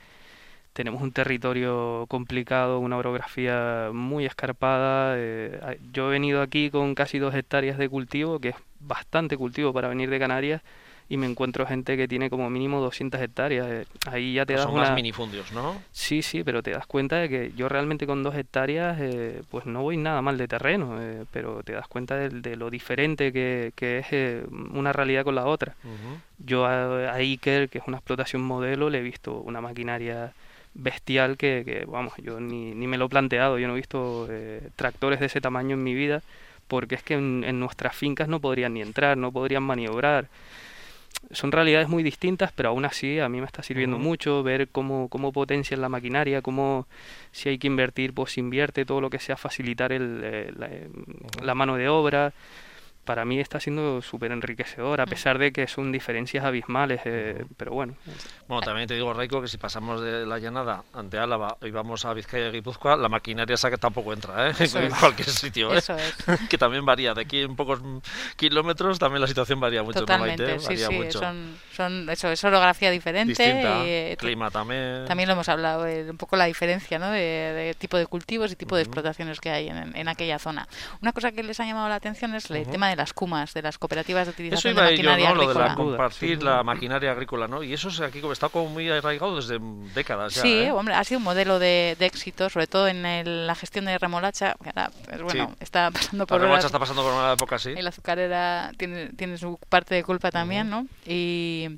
Tenemos 0.77 1.01
un 1.01 1.11
territorio 1.11 2.05
complicado, 2.07 2.81
una 2.81 2.99
orografía 2.99 3.89
muy 3.95 4.27
escarpada. 4.27 5.15
eh, 5.17 5.79
yo 5.91 6.09
he 6.09 6.13
venido 6.13 6.43
aquí 6.43 6.69
con 6.69 6.95
casi 6.95 7.19
dos 7.19 7.35
hectáreas 7.35 7.79
de 7.79 7.89
cultivo, 7.89 8.39
que 8.41 8.51
es 8.51 8.57
bastante 8.79 9.39
cultivo 9.39 9.73
para 9.73 9.89
venir 9.89 10.11
de 10.11 10.19
Canarias, 10.19 10.61
y 11.09 11.17
me 11.17 11.25
encuentro 11.27 11.65
gente 11.67 11.97
que 11.97 12.07
tiene 12.07 12.29
como 12.29 12.51
mínimo 12.51 12.81
200 12.83 13.19
hectáreas. 13.23 13.67
eh, 13.71 13.87
ahí 14.07 14.35
ya 14.35 14.45
te 14.45 14.53
Que 14.53 14.57
das 14.59 14.65
son 14.67 14.75
una... 14.75 14.83
más 14.83 14.95
minifundios, 14.95 15.51
¿no? 15.53 15.81
Sí, 15.93 16.21
sí, 16.21 16.45
pero 16.45 16.63
te 16.63 16.73
das 16.73 16.87
cuenta 16.87 17.17
de 17.17 17.31
que 17.31 17.53
yo 17.57 17.71
realmente 17.71 18.07
con 18.07 18.23
dos 18.23 18.35
hectáreas, 18.35 18.99
eh, 19.01 19.41
pues 19.51 19.65
no 19.65 19.81
voy 19.83 19.97
nada 19.97 20.21
mal 20.21 20.37
de 20.37 20.47
terreno, 20.47 21.01
eh, 21.01 21.25
pero 21.33 21.63
te 21.63 21.73
das 21.73 21.89
cuenta 21.89 22.17
de, 22.17 22.29
de 22.29 22.57
lo 22.57 22.69
diferente 22.69 23.33
que, 23.33 23.73
que 23.77 24.01
es 24.01 24.07
eh, 24.11 24.45
una 24.75 24.93
realidad 24.93 25.25
con 25.25 25.37
la 25.37 25.47
otra. 25.47 25.75
Yo 26.39 26.67
a, 26.67 27.13
a 27.13 27.15
Iker, 27.15 27.71
que 27.71 27.79
es 27.79 27.85
una 27.87 27.97
explotación 27.97 28.43
modelo, 28.43 28.91
le 28.91 28.99
he 28.99 29.03
visto 29.03 29.39
una 29.41 29.63
maquinaria 29.63 30.35
bestial 30.77 31.37
que, 31.37 31.63
que, 31.65 31.85
vamos, 31.87 32.13
yo 32.19 32.39
ni, 32.41 32.75
ni 32.75 32.87
me 32.87 32.99
lo 32.99 33.07
he 33.07 33.09
planteado, 33.09 33.59
yo 33.59 33.67
no 33.67 33.75
he 33.75 33.77
visto 33.77 34.29
eh, 34.31 34.69
tractores 34.77 35.21
de 35.21 35.27
ese 35.27 35.41
tamaño 35.41 35.75
en 35.75 35.83
mi 35.83 35.95
vida, 35.95 36.23
porque 36.69 36.95
es 36.97 37.03
que 37.03 37.15
en, 37.15 37.45
en 37.45 37.59
nuestras 37.59 37.97
fincas 37.97 38.29
no 38.29 38.41
podrían 38.41 38.75
ni 38.75 38.83
entrar, 38.83 39.17
no 39.17 39.33
podrían 39.33 39.63
maniobrar. 39.63 40.29
Son 41.33 41.51
realidades 41.51 41.89
muy 41.89 42.03
distintas, 42.03 42.53
pero 42.53 42.69
aún 42.69 42.85
así 42.85 43.19
a 43.19 43.29
mí 43.29 43.41
me 43.41 43.47
está 43.47 43.63
sirviendo 43.63 43.99
mucho 43.99 44.43
ver 44.43 44.69
cómo, 44.69 45.09
cómo 45.09 45.33
potencian 45.33 45.81
la 45.81 45.89
maquinaria, 45.89 46.43
cómo 46.43 46.87
si 47.33 47.49
hay 47.49 47.59
que 47.59 47.67
invertir, 47.67 48.13
pues 48.13 48.39
invierte 48.39 48.85
todo 48.85 49.01
lo 49.01 49.11
que 49.11 49.19
sea 49.19 49.37
facilitar 49.37 49.93
el, 49.93 50.21
eh, 50.23 50.53
eh, 50.61 50.89
la 51.43 51.55
mano 51.55 51.77
de 51.77 51.89
obra. 51.89 52.33
Para 53.07 53.25
mí 53.25 53.39
está 53.41 53.61
siendo 53.61 54.03
súper 54.03 54.33
enriquecedor, 54.33 55.01
a 55.01 55.07
pesar 55.07 55.39
de 55.39 55.53
que 55.53 55.67
son 55.69 55.93
diferencias 55.93 56.45
abismales, 56.45 57.01
eh, 57.05 57.45
pero 57.57 57.73
bueno. 57.73 57.95
Bueno, 58.49 58.63
también 58.63 58.89
te 58.89 58.95
digo, 58.95 59.15
Raico, 59.15 59.41
que 59.41 59.49
si 59.49 59.57
pasamos 59.59 60.01
de 60.03 60.27
la 60.27 60.39
llanada 60.39 60.83
ante 60.93 61.17
Álava 61.19 61.57
y 61.63 61.71
vamos 61.71 62.05
a 62.05 62.13
Vizcaya 62.13 62.49
y 62.49 62.51
Guipúzcoa, 62.51 62.97
la 62.97 63.09
maquinaria 63.09 63.55
esa 63.55 63.71
que 63.71 63.79
tampoco 63.79 64.13
entra, 64.13 64.49
¿eh? 64.49 64.55
Eso 64.59 64.79
en 64.81 64.87
es. 64.87 64.95
cualquier 64.99 65.29
sitio, 65.31 65.73
¿eh? 65.73 65.79
Eso 65.79 65.95
es. 65.97 66.15
que 66.51 66.59
también 66.59 66.85
varía. 66.85 67.15
De 67.15 67.23
aquí 67.23 67.41
en 67.43 67.55
pocos 67.57 67.81
mm, 67.81 67.99
kilómetros 68.37 68.99
también 68.99 69.21
la 69.21 69.29
situación 69.29 69.61
varía 69.61 69.83
mucho, 69.83 70.01
¿no, 70.01 70.07
Totalmente, 70.07 70.45
Maite? 70.45 70.59
sí, 70.61 70.67
Varía 70.67 70.89
sí, 70.89 70.95
mucho. 70.95 71.19
son, 71.21 71.57
son 71.73 72.11
eso, 72.11 72.29
es 72.31 72.43
orografía 72.45 72.91
diferente. 72.91 73.29
Distinta, 73.41 73.85
y, 73.85 73.89
eh, 73.89 74.17
clima 74.19 74.51
también. 74.51 75.05
También 75.07 75.29
lo 75.29 75.35
hemos 75.35 75.49
hablado, 75.49 75.87
eh, 75.87 76.11
un 76.11 76.17
poco 76.17 76.37
la 76.37 76.47
diferencia 76.47 76.99
¿no? 76.99 77.11
de, 77.11 77.21
de 77.21 77.75
tipo 77.79 77.97
de 77.97 78.07
cultivos 78.07 78.51
y 78.53 78.57
tipo 78.57 78.75
de 78.77 78.83
explotaciones 78.83 79.41
que 79.41 79.51
hay 79.51 79.69
en, 79.69 79.97
en 79.97 80.09
aquella 80.09 80.39
zona. 80.39 80.67
Una 81.03 81.13
cosa 81.13 81.33
que 81.33 81.43
les 81.43 81.61
ha 81.61 81.65
llamado 81.65 81.89
la 81.89 81.95
atención 81.97 82.35
es 82.35 82.51
el 82.51 82.63
Ujú. 82.63 82.71
tema 82.73 82.89
de 82.89 82.96
las 82.97 83.13
cumas, 83.13 83.55
de 83.55 83.63
las 83.63 83.79
cooperativas 83.79 84.27
de 84.27 84.31
Eso 84.31 84.37
utilización 84.37 84.75
iba 84.75 84.83
de 84.85 84.97
yo, 84.97 85.03
maquinaria 85.11 85.29
¿no? 85.29 85.35
Lo 85.37 85.49
de 85.49 85.55
la 85.55 85.65
agrícola. 85.67 85.75
compartir 85.77 86.39
Sí. 86.39 86.45
la 86.45 86.63
maquinaria 86.63 87.13
agrícola, 87.13 87.47
¿no? 87.49 87.63
Y 87.63 87.73
eso 87.73 87.89
es 87.89 88.01
aquí 88.01 88.21
como 88.21 88.33
está 88.33 88.49
como 88.49 88.69
muy 88.71 88.89
arraigado 88.91 89.37
desde 89.37 89.59
décadas 89.95 90.35
ya, 90.35 90.43
Sí, 90.43 90.53
¿eh? 90.53 90.73
hombre, 90.73 90.95
ha 90.95 91.05
sido 91.05 91.19
un 91.19 91.25
modelo 91.25 91.59
de, 91.59 91.97
de 91.99 92.07
éxito, 92.07 92.49
sobre 92.51 92.67
todo 92.67 92.89
en 92.89 93.07
el- 93.07 93.47
la 93.47 93.55
gestión 93.55 93.85
de 93.85 93.99
remolacha, 93.99 94.55
que 94.63 94.71
ahora, 94.71 94.91
pues, 95.05 95.23
bueno, 95.23 95.49
Sí. 95.51 95.57
está 95.61 95.91
pasando 95.91 96.23
La 96.23 96.27
por 96.27 96.41
remolacha 96.41 96.55
horas- 96.61 96.65
está 96.67 96.79
pasando 96.79 97.03
por 97.03 97.13
una 97.13 97.33
época 97.33 97.57
así. 97.57 97.71
El 97.77 97.87
azucarera 97.87 98.73
tiene, 98.77 99.11
tiene 99.11 99.39
su 99.39 99.59
parte 99.69 99.95
de 99.95 100.03
culpa 100.05 100.31
también, 100.31 100.69
¿no? 100.71 100.87
Y, 101.07 101.69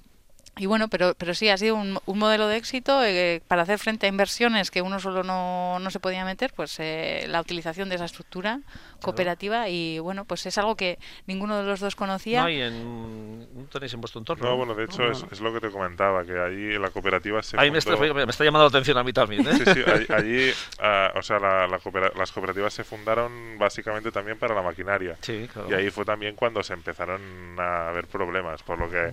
y 0.58 0.66
bueno, 0.66 0.88
pero, 0.88 1.14
pero 1.16 1.34
sí, 1.34 1.48
ha 1.48 1.56
sido 1.56 1.76
un, 1.76 1.98
un 2.04 2.18
modelo 2.18 2.48
de 2.48 2.56
éxito 2.56 3.02
eh, 3.04 3.40
para 3.48 3.62
hacer 3.62 3.78
frente 3.78 4.06
a 4.06 4.08
inversiones 4.08 4.70
que 4.70 4.82
uno 4.82 4.98
solo 5.00 5.22
no, 5.22 5.78
no 5.78 5.90
se 5.90 6.00
podía 6.00 6.24
meter, 6.24 6.52
pues 6.54 6.76
eh, 6.80 7.24
la 7.28 7.40
utilización 7.40 7.88
de 7.88 7.94
esa 7.94 8.04
estructura 8.04 8.60
cooperativa 9.00 9.68
y 9.68 9.98
bueno, 10.00 10.24
pues 10.24 10.44
es 10.46 10.58
algo 10.58 10.74
que 10.76 10.98
ninguno 11.26 11.56
de 11.58 11.64
los 11.64 11.80
dos 11.80 11.94
conocía. 11.96 12.40
No 12.40 12.46
hay 12.48 12.60
en... 12.60 13.38
No 13.54 13.64
tenéis 13.70 13.94
en 13.94 14.00
vuestro 14.00 14.18
entorno. 14.20 14.44
No, 14.48 14.56
bueno, 14.56 14.74
de 14.74 14.84
hecho 14.84 15.02
No, 15.02 15.12
es, 15.12 15.22
no. 15.22 15.28
es 15.30 15.40
lo 15.40 15.52
que 15.52 15.60
te 15.60 15.70
comentaba, 15.70 16.24
que 16.24 16.38
allí 16.38 16.78
la 16.78 16.90
cooperativa 16.90 17.42
se 17.42 17.58
Ahí 17.58 17.70
me 17.70 17.78
está, 17.78 17.96
fundó- 17.96 18.14
me 18.14 18.24
está 18.24 18.44
llamando 18.44 18.64
la 18.64 18.68
atención 18.68 18.98
a 18.98 19.04
mí 19.04 19.12
también, 19.12 19.46
¿eh? 19.46 19.52
Sí, 19.54 19.64
sí, 19.72 19.82
allí, 19.86 20.06
allí, 20.12 20.50
ah, 20.80 21.12
o 21.16 21.22
sea, 21.22 21.38
la- 21.38 21.66
la 21.68 21.78
coopera- 21.78 22.12
las 22.16 22.32
cooperativas 22.32 22.72
se 22.74 22.84
fundaron 22.84 23.56
básicamente 23.58 24.10
también 24.10 24.38
para 24.38 24.54
la 24.54 24.62
maquinaria. 24.62 25.16
Sí, 25.20 25.48
claro. 25.52 25.70
Y 25.70 25.74
ahí 25.74 25.90
fue 25.90 26.04
también 26.04 26.34
cuando 26.34 26.62
se 26.62 26.72
empezaron 26.74 27.20
a 27.58 27.88
haber 27.90 28.06
problemas, 28.08 28.62
por 28.62 28.78
lo 28.78 28.90
que 28.90 29.12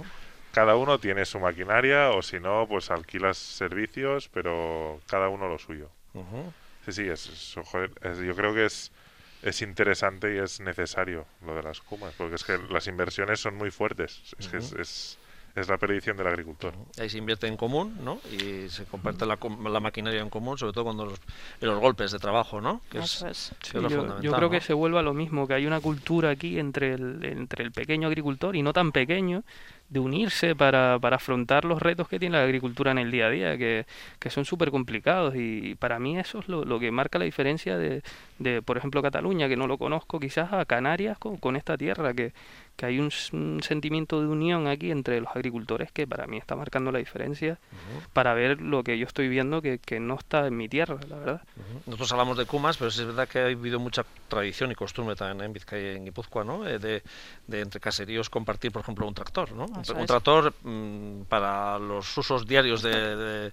cada 0.56 0.78
uno 0.78 1.00
tiene 1.00 1.26
su 1.26 1.38
maquinaria 1.38 2.12
o 2.12 2.22
si 2.22 2.40
no, 2.40 2.66
pues 2.68 2.90
alquilas 2.90 3.38
servicios, 3.38 4.30
pero 4.34 5.02
cada 5.06 5.28
uno 5.28 5.50
lo 5.50 5.60
suyo. 5.60 5.90
Sí, 6.86 6.94
sí, 6.94 7.02
es, 7.10 7.28
es- 7.28 7.56
joder, 7.66 7.92
es- 8.02 8.20
yo 8.20 8.34
creo 8.34 8.54
que 8.54 8.66
es, 8.66 8.90
es 9.44 9.62
interesante 9.62 10.34
y 10.34 10.38
es 10.38 10.62
necesario 10.62 11.26
lo 11.46 11.56
de 11.56 11.64
las 11.64 11.82
cumas, 11.82 12.14
porque 12.18 12.36
es 12.36 12.44
que 12.46 12.58
las 12.70 12.88
inversiones 12.88 13.42
son 13.42 13.56
muy 13.56 13.70
fuertes. 13.70 14.22
Es 14.40 14.48
que 14.48 14.58
es, 14.58 14.72
es, 14.74 15.18
es 15.56 15.68
la 15.68 15.78
perdición 15.78 16.16
del 16.16 16.28
agricultor. 16.28 16.74
Ahí 17.00 17.10
se 17.10 17.18
invierte 17.18 17.48
en 17.48 17.58
común, 17.58 17.98
¿no? 18.04 18.20
Y 18.32 18.70
se 18.70 18.86
comparte 18.86 19.26
la, 19.26 19.36
com- 19.36 19.68
la 19.68 19.80
maquinaria 19.82 20.22
en 20.22 20.30
común, 20.30 20.58
sobre 20.58 20.72
todo 20.74 20.86
cuando 20.86 21.06
los, 21.06 21.20
los 21.60 21.80
golpes 21.80 22.12
de 22.12 22.20
trabajo, 22.20 22.62
¿no? 22.62 22.82
Que 22.90 23.00
es, 23.00 23.16
Eso 23.16 23.28
es. 23.28 23.52
que 23.60 23.68
Sí, 23.72 23.78
es 23.78 23.84
lo 23.94 24.22
yo, 24.22 24.32
creo 24.34 24.50
que 24.50 24.62
se 24.62 24.74
vuelva 24.74 25.02
lo 25.02 25.14
mismo, 25.14 25.48
que 25.48 25.56
hay 25.56 25.66
una 25.66 25.82
cultura 25.82 26.30
aquí 26.30 26.60
entre 26.60 26.94
el, 26.94 27.20
entre 27.26 27.64
el 27.66 27.72
pequeño 27.74 28.08
agricultor 28.08 28.56
y 28.56 28.62
no 28.62 28.72
tan 28.74 28.92
pequeño 28.94 29.44
de 29.90 30.00
unirse 30.00 30.56
para, 30.56 30.98
para 31.00 31.18
afrontar 31.18 31.64
los 31.66 31.82
retos 31.82 32.08
que 32.08 32.20
tiene 32.20 32.38
la 32.38 32.44
agricultura 32.44 32.92
en 32.92 32.98
el 32.98 33.12
día 33.12 33.28
a 33.28 33.30
día, 33.30 33.58
que, 33.58 33.86
que 34.20 34.30
son 34.30 34.46
súper 34.46 34.72
complicados 34.72 35.36
y 35.36 35.76
para 35.76 36.00
mí 36.00 36.18
eso 36.18 36.40
es 36.40 36.48
lo, 36.48 36.66
lo 36.66 36.80
que 36.80 36.92
marca 36.92 37.20
la 37.20 37.26
diferencia 37.26 37.78
de, 37.78 38.02
de, 38.40 38.62
por 38.62 38.78
ejemplo, 38.78 39.02
Cataluña, 39.02 39.48
que 39.48 39.58
no 39.58 39.68
lo 39.68 39.78
conozco, 39.78 40.20
quizás 40.20 40.52
a 40.54 40.66
Canarias 40.66 41.18
con, 41.18 41.38
con 41.38 41.56
esta 41.56 41.78
tierra, 41.78 42.14
que, 42.14 42.34
que 42.76 42.86
hay 42.86 43.00
un, 43.00 43.08
s- 43.08 43.36
un 43.36 43.62
sentimiento 43.64 44.20
de 44.22 44.28
unión 44.28 44.68
aquí 44.68 44.92
entre 44.92 45.20
los 45.22 45.30
agricultores 45.36 45.92
que 45.92 46.06
para 46.08 46.28
mí 46.28 46.38
está 46.38 46.56
marcando 46.56 46.92
la 46.92 47.00
diferencia 47.00 47.58
para 48.14 48.34
ver 48.34 48.62
lo 48.62 48.84
que 48.84 48.98
yo 48.98 49.06
estoy 49.06 49.28
viendo 49.28 49.62
que, 49.62 49.80
que 49.80 50.00
no 50.00 50.16
está 50.16 50.48
en 50.48 50.58
mi 50.58 50.68
tierra, 50.70 50.98
la 51.10 51.16
verdad. 51.18 51.42
Nosotros 51.86 52.12
hablamos 52.12 52.38
de 52.38 52.46
Cumas, 52.46 52.78
pero 52.78 52.90
sí 52.92 53.02
es 53.02 53.08
verdad 53.08 53.28
que 53.28 53.40
ha 53.40 53.46
habido 53.46 53.80
mucha 53.80 54.04
tradición 54.28 54.72
y 54.72 54.76
costumbre 54.76 55.16
también 55.16 55.46
en 55.46 55.54
Vizcaya 55.54 55.94
y 55.94 55.96
en 55.98 56.06
Guipúzcoa, 56.06 56.44
¿no? 56.44 56.68
Eh, 56.68 56.80
de, 56.80 57.04
de 57.48 57.62
entre 57.62 57.80
caseríos 57.80 58.30
compartir, 58.30 58.72
por 58.72 58.82
ejemplo, 58.82 59.08
un 59.08 59.14
tractor, 59.14 59.52
¿no? 59.54 59.66
un, 59.66 60.06
tractor 60.06 60.54
mm, 60.64 61.24
para 61.30 61.78
los 61.80 62.18
usos 62.18 62.46
diarios 62.48 62.82
de, 62.82 63.52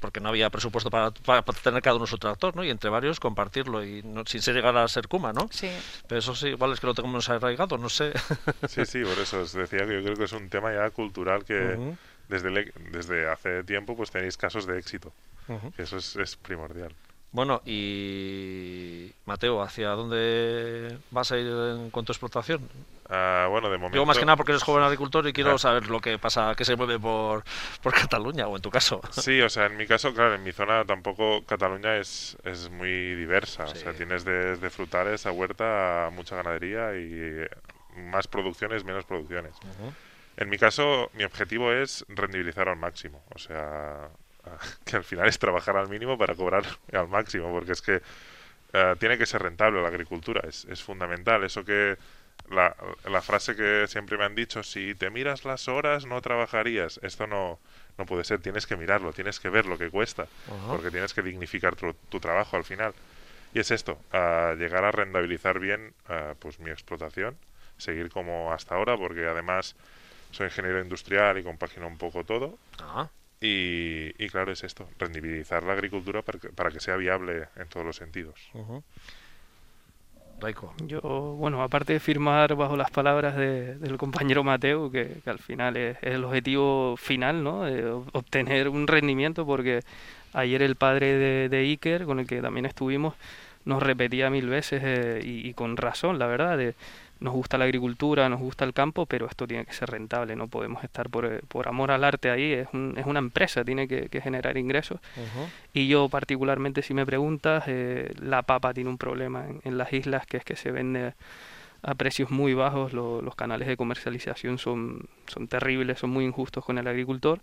porque 0.00 0.20
no 0.20 0.28
había 0.30 0.50
presupuesto 0.50 0.90
para, 0.90 1.10
para, 1.10 1.42
tener 1.42 1.82
cada 1.82 1.96
uno 1.96 2.06
su 2.06 2.18
tractor, 2.18 2.56
¿no? 2.56 2.64
Y 2.64 2.70
entre 2.70 2.90
varios 2.90 3.20
compartirlo 3.20 3.84
y 3.84 4.02
no, 4.02 4.24
sin 4.26 4.40
ser 4.42 4.54
llegar 4.54 4.76
a 4.76 4.88
ser 4.88 5.08
Kuma, 5.08 5.32
¿no? 5.32 5.48
Sí. 5.50 5.68
Pero 6.06 6.18
eso 6.18 6.34
sí, 6.34 6.48
igual 6.48 6.72
es 6.72 6.80
que 6.80 6.86
lo 6.86 6.94
tenemos 6.94 7.28
arraigado, 7.28 7.78
no 7.78 7.88
sé. 7.88 8.12
Sí, 8.68 8.84
sí, 8.86 9.02
por 9.02 9.18
eso 9.18 9.40
os 9.40 9.52
decía 9.52 9.86
que 9.86 9.94
yo 9.94 10.02
creo 10.02 10.16
que 10.16 10.24
es 10.24 10.32
un 10.32 10.48
tema 10.48 10.72
ya 10.72 10.90
cultural 10.90 11.44
que 11.44 11.94
desde, 12.28 12.72
desde 12.90 13.30
hace 13.30 13.64
tiempo 13.64 13.96
pues 13.96 14.10
tenéis 14.10 14.36
casos 14.36 14.66
de 14.66 14.78
éxito. 14.78 15.12
eso 15.78 15.96
es, 15.96 16.16
es 16.16 16.36
primordial. 16.36 16.92
Bueno, 17.34 17.62
y 17.66 19.10
Mateo, 19.26 19.60
¿hacia 19.60 19.88
dónde 19.88 20.96
vas 21.10 21.32
a 21.32 21.36
ir 21.36 21.48
en 21.48 21.90
cuanto 21.90 22.12
a 22.12 22.14
explotación? 22.14 22.62
Uh, 23.08 23.50
bueno, 23.50 23.68
de 23.70 23.76
momento. 23.76 23.94
Digo 23.94 24.06
más 24.06 24.16
que 24.16 24.24
nada 24.24 24.36
porque 24.36 24.52
eres 24.52 24.62
joven 24.62 24.84
agricultor 24.84 25.26
y 25.26 25.32
quiero 25.32 25.58
saber 25.58 25.90
lo 25.90 25.98
que 25.98 26.16
pasa, 26.16 26.54
qué 26.56 26.64
se 26.64 26.76
mueve 26.76 26.96
por, 27.00 27.42
por 27.82 27.92
Cataluña 27.92 28.46
o 28.46 28.54
en 28.54 28.62
tu 28.62 28.70
caso. 28.70 29.00
Sí, 29.10 29.40
o 29.40 29.48
sea, 29.48 29.66
en 29.66 29.76
mi 29.76 29.84
caso, 29.84 30.14
claro, 30.14 30.36
en 30.36 30.44
mi 30.44 30.52
zona 30.52 30.84
tampoco 30.84 31.42
Cataluña 31.44 31.96
es, 31.96 32.36
es 32.44 32.70
muy 32.70 33.16
diversa. 33.16 33.64
O 33.64 33.74
sea, 33.74 33.92
tienes 33.92 34.24
desde 34.24 34.70
frutales 34.70 35.26
a 35.26 35.32
huerta 35.32 36.06
a 36.06 36.10
mucha 36.10 36.36
ganadería 36.36 36.96
y 36.96 37.44
más 37.96 38.26
producciones, 38.26 38.84
menos 38.84 39.04
producciones. 39.04 39.54
En 40.36 40.48
mi 40.48 40.58
caso, 40.58 41.10
mi 41.14 41.24
objetivo 41.24 41.72
es 41.72 42.04
rendibilizar 42.08 42.68
al 42.68 42.76
máximo. 42.76 43.22
O 43.34 43.38
sea, 43.38 44.08
que 44.84 44.96
al 44.96 45.04
final 45.04 45.28
es 45.28 45.38
trabajar 45.38 45.76
al 45.76 45.88
mínimo 45.88 46.18
para 46.18 46.34
cobrar 46.34 46.64
al 46.92 47.08
máximo, 47.08 47.52
porque 47.52 47.72
es 47.72 47.82
que 47.82 48.02
eh, 48.72 48.96
tiene 48.98 49.16
que 49.18 49.26
ser 49.26 49.42
rentable 49.42 49.80
la 49.80 49.88
agricultura, 49.88 50.42
es, 50.48 50.64
es 50.66 50.82
fundamental. 50.82 51.44
Eso 51.44 51.64
que 51.64 51.96
la, 52.50 52.74
la, 53.08 53.22
frase 53.22 53.54
que 53.54 53.86
siempre 53.86 54.18
me 54.18 54.24
han 54.24 54.34
dicho, 54.34 54.62
si 54.62 54.94
te 54.94 55.10
miras 55.10 55.44
las 55.44 55.68
horas 55.68 56.06
no 56.06 56.20
trabajarías, 56.20 56.98
esto 57.02 57.26
no, 57.26 57.60
no 57.96 58.06
puede 58.06 58.24
ser, 58.24 58.40
tienes 58.40 58.66
que 58.66 58.76
mirarlo, 58.76 59.12
tienes 59.12 59.38
que 59.38 59.48
ver 59.48 59.66
lo 59.66 59.78
que 59.78 59.90
cuesta, 59.90 60.26
porque 60.68 60.90
tienes 60.90 61.14
que 61.14 61.22
dignificar 61.22 61.76
tu, 61.76 61.94
tu, 62.08 62.20
trabajo 62.20 62.56
al 62.56 62.64
final. 62.64 62.92
Y 63.54 63.60
es 63.60 63.70
esto, 63.70 63.98
llegar 64.58 64.84
a 64.84 64.90
rentabilizar 64.90 65.60
bien 65.60 65.94
pues 66.40 66.58
mi 66.58 66.70
explotación, 66.70 67.38
seguir 67.76 68.10
como 68.10 68.52
hasta 68.52 68.74
ahora, 68.74 68.96
porque 68.96 69.26
además 69.26 69.76
soy 70.30 70.46
ingeniero 70.46 70.80
industrial 70.80 71.38
y 71.38 71.42
compagino 71.42 71.86
un 71.86 71.96
poco 71.96 72.24
todo. 72.24 72.58
Y, 73.40 74.10
claro, 74.28 74.52
es 74.52 74.64
esto, 74.64 74.88
rendibilizar 74.98 75.62
la 75.64 75.74
agricultura 75.74 76.22
para 76.22 76.70
que, 76.70 76.80
sea 76.80 76.96
viable 76.96 77.48
en 77.56 77.68
todos 77.68 77.84
los 77.84 77.96
sentidos. 77.96 78.40
Yo, 80.86 81.00
bueno, 81.00 81.62
aparte 81.62 81.92
de 81.92 82.00
firmar 82.00 82.54
bajo 82.56 82.76
las 82.76 82.90
palabras 82.90 83.36
del 83.36 83.96
compañero 83.98 84.42
Mateo, 84.42 84.90
que, 84.90 85.20
al 85.26 85.38
final 85.38 85.76
es, 85.76 85.98
el 86.02 86.24
objetivo 86.24 86.96
final, 86.96 87.44
¿no? 87.44 87.62
obtener 88.12 88.68
un 88.68 88.86
rendimiento, 88.86 89.44
porque 89.44 89.80
ayer 90.32 90.62
el 90.62 90.76
padre 90.76 91.48
de, 91.48 91.58
Iker, 91.58 92.06
con 92.06 92.20
el 92.20 92.26
que 92.26 92.40
también 92.40 92.66
estuvimos, 92.66 93.14
nos 93.64 93.82
repetía 93.82 94.30
mil 94.30 94.48
veces, 94.48 94.82
eh, 94.84 95.20
y, 95.22 95.48
y, 95.48 95.54
con 95.54 95.76
razón, 95.76 96.18
la 96.18 96.26
verdad, 96.26 96.58
de 96.58 96.74
nos 97.24 97.32
gusta 97.32 97.56
la 97.56 97.64
agricultura, 97.64 98.28
nos 98.28 98.38
gusta 98.38 98.66
el 98.66 98.74
campo, 98.74 99.06
pero 99.06 99.24
esto 99.26 99.46
tiene 99.46 99.64
que 99.64 99.72
ser 99.72 99.88
rentable, 99.88 100.36
no 100.36 100.46
podemos 100.46 100.84
estar 100.84 101.08
por, 101.08 101.24
eh, 101.24 101.40
por 101.48 101.66
amor 101.66 101.90
al 101.90 102.04
arte 102.04 102.30
ahí, 102.30 102.52
es, 102.52 102.68
un, 102.74 102.94
es 102.98 103.06
una 103.06 103.18
empresa, 103.18 103.64
tiene 103.64 103.88
que, 103.88 104.20
generar 104.20 104.58
ingresos. 104.58 105.00
Y 105.72 105.88
yo 105.88 106.10
particularmente, 106.10 106.82
si 106.82 106.92
me 106.92 107.06
preguntas, 107.06 107.64
eh, 107.66 108.12
la 108.20 108.42
papa 108.42 108.74
tiene 108.74 108.90
un 108.90 108.98
problema 108.98 109.46
en, 109.64 109.78
las 109.78 109.90
islas, 109.94 110.26
que 110.26 110.36
es 110.36 110.44
que 110.44 110.54
se 110.54 110.70
vende 110.70 111.14
a 111.82 111.94
precios 111.94 112.30
muy 112.30 112.52
bajos, 112.52 112.92
los 112.92 113.34
canales 113.34 113.68
de 113.68 113.78
comercialización 113.78 114.58
son, 114.58 115.08
son 115.26 115.48
terribles, 115.48 115.98
son 116.00 116.10
muy 116.10 116.26
injustos 116.26 116.62
con 116.62 116.76
el 116.76 116.86
agricultor. 116.86 117.40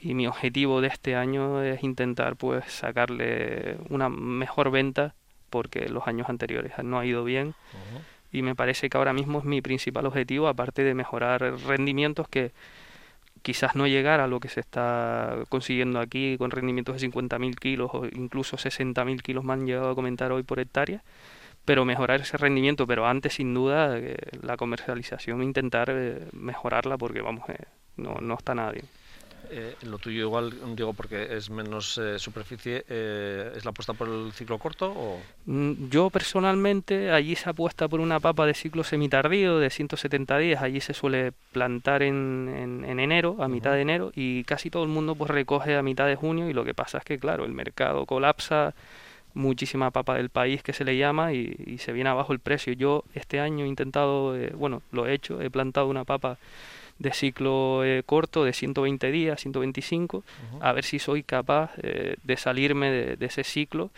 Y 0.00 0.14
mi 0.14 0.28
objetivo 0.28 0.80
de 0.80 0.86
este 0.86 1.16
año 1.16 1.62
es 1.62 1.82
intentar 1.82 2.36
pues 2.36 2.64
sacarle 2.66 3.76
una 3.88 4.08
mejor 4.08 4.70
venta 4.70 5.14
porque 5.50 5.88
los 5.88 6.06
años 6.06 6.28
anteriores 6.28 6.72
no 6.84 7.00
ha 7.00 7.04
ido 7.04 7.24
bien 7.24 7.54
y 8.32 8.42
me 8.42 8.54
parece 8.54 8.88
que 8.88 8.96
ahora 8.96 9.12
mismo 9.12 9.40
es 9.40 9.44
mi 9.44 9.60
principal 9.60 10.06
objetivo, 10.06 10.48
aparte 10.48 10.84
de 10.84 10.94
mejorar 10.94 11.42
rendimientos 11.66 12.28
que 12.28 12.52
quizás 13.42 13.74
no 13.74 13.86
llegar 13.86 14.20
a 14.20 14.26
lo 14.26 14.40
que 14.40 14.48
se 14.48 14.60
está 14.60 15.44
consiguiendo 15.48 15.98
aquí 16.00 16.36
con 16.38 16.50
rendimientos 16.50 17.00
de 17.00 17.08
50.000 17.08 17.56
kilos 17.56 17.90
o 17.92 18.06
incluso 18.06 18.56
60.000 18.56 19.22
kilos 19.22 19.44
me 19.44 19.54
han 19.54 19.66
llegado 19.66 19.90
a 19.90 19.94
comentar 19.94 20.32
hoy 20.32 20.42
por 20.42 20.60
hectárea, 20.60 21.02
pero 21.64 21.84
mejorar 21.84 22.20
ese 22.20 22.36
rendimiento, 22.36 22.86
pero 22.86 23.06
antes 23.06 23.34
sin 23.34 23.54
duda 23.54 23.98
eh, 23.98 24.16
la 24.42 24.56
comercialización 24.56 25.42
intentar 25.42 25.90
eh, 25.90 26.28
mejorarla 26.32 26.98
porque 26.98 27.22
vamos, 27.22 27.48
eh, 27.48 27.64
no, 27.96 28.16
no 28.20 28.34
está 28.34 28.54
nadie. 28.54 28.84
Eh, 29.50 29.74
lo 29.82 29.98
tuyo 29.98 30.20
igual, 30.22 30.52
digo, 30.76 30.92
porque 30.92 31.36
es 31.36 31.50
menos 31.50 31.98
eh, 31.98 32.18
superficie, 32.18 32.84
eh, 32.88 33.52
¿es 33.56 33.64
la 33.64 33.70
apuesta 33.70 33.94
por 33.94 34.08
el 34.08 34.32
ciclo 34.32 34.58
corto? 34.58 34.92
O? 34.96 35.20
Mm, 35.46 35.88
yo 35.88 36.10
personalmente, 36.10 37.10
allí 37.10 37.34
se 37.34 37.50
apuesta 37.50 37.88
por 37.88 38.00
una 38.00 38.20
papa 38.20 38.46
de 38.46 38.54
ciclo 38.54 38.84
semitardío 38.84 39.58
de 39.58 39.70
170 39.70 40.38
días, 40.38 40.62
allí 40.62 40.80
se 40.80 40.94
suele 40.94 41.32
plantar 41.52 42.02
en, 42.02 42.84
en, 42.86 43.00
enero, 43.00 43.36
a 43.40 43.48
mitad 43.48 43.72
de 43.72 43.80
enero, 43.80 44.12
y 44.14 44.44
casi 44.44 44.70
todo 44.70 44.84
el 44.84 44.88
mundo 44.88 45.16
pues 45.16 45.30
recoge 45.30 45.76
a 45.76 45.82
mitad 45.82 46.06
de 46.06 46.16
junio, 46.16 46.48
y 46.48 46.52
lo 46.52 46.64
que 46.64 46.74
pasa 46.74 46.98
es 46.98 47.04
que, 47.04 47.18
claro, 47.18 47.44
el 47.44 47.52
mercado 47.52 48.06
colapsa, 48.06 48.74
muchísima 49.34 49.90
papa 49.90 50.14
del 50.14 50.28
país 50.28 50.62
que 50.62 50.72
se 50.72 50.84
le 50.84 50.96
llama 50.96 51.32
y, 51.32 51.54
y 51.64 51.78
se 51.78 51.92
viene 51.92 52.10
abajo 52.10 52.32
el 52.32 52.40
precio. 52.40 52.72
Yo 52.72 53.04
este 53.14 53.38
año 53.38 53.64
he 53.64 53.68
intentado, 53.68 54.36
bueno, 54.54 54.82
lo 54.90 55.06
he 55.06 55.14
hecho, 55.14 55.40
he 55.40 55.50
plantado 55.50 55.86
una 55.86 56.04
papa 56.04 56.36
de 57.00 57.12
ciclo 57.12 57.82
eh, 57.82 58.02
corto 58.04 58.44
de 58.44 58.52
120 58.52 59.10
días, 59.10 59.40
125, 59.40 60.22
a 60.60 60.72
ver 60.72 60.84
si 60.84 60.98
soy 60.98 61.22
capaz 61.22 61.72
eh, 61.82 62.16
de 62.22 62.36
salirme 62.36 62.90
de, 62.90 63.26
ese 63.26 63.42
ciclo 63.42 63.90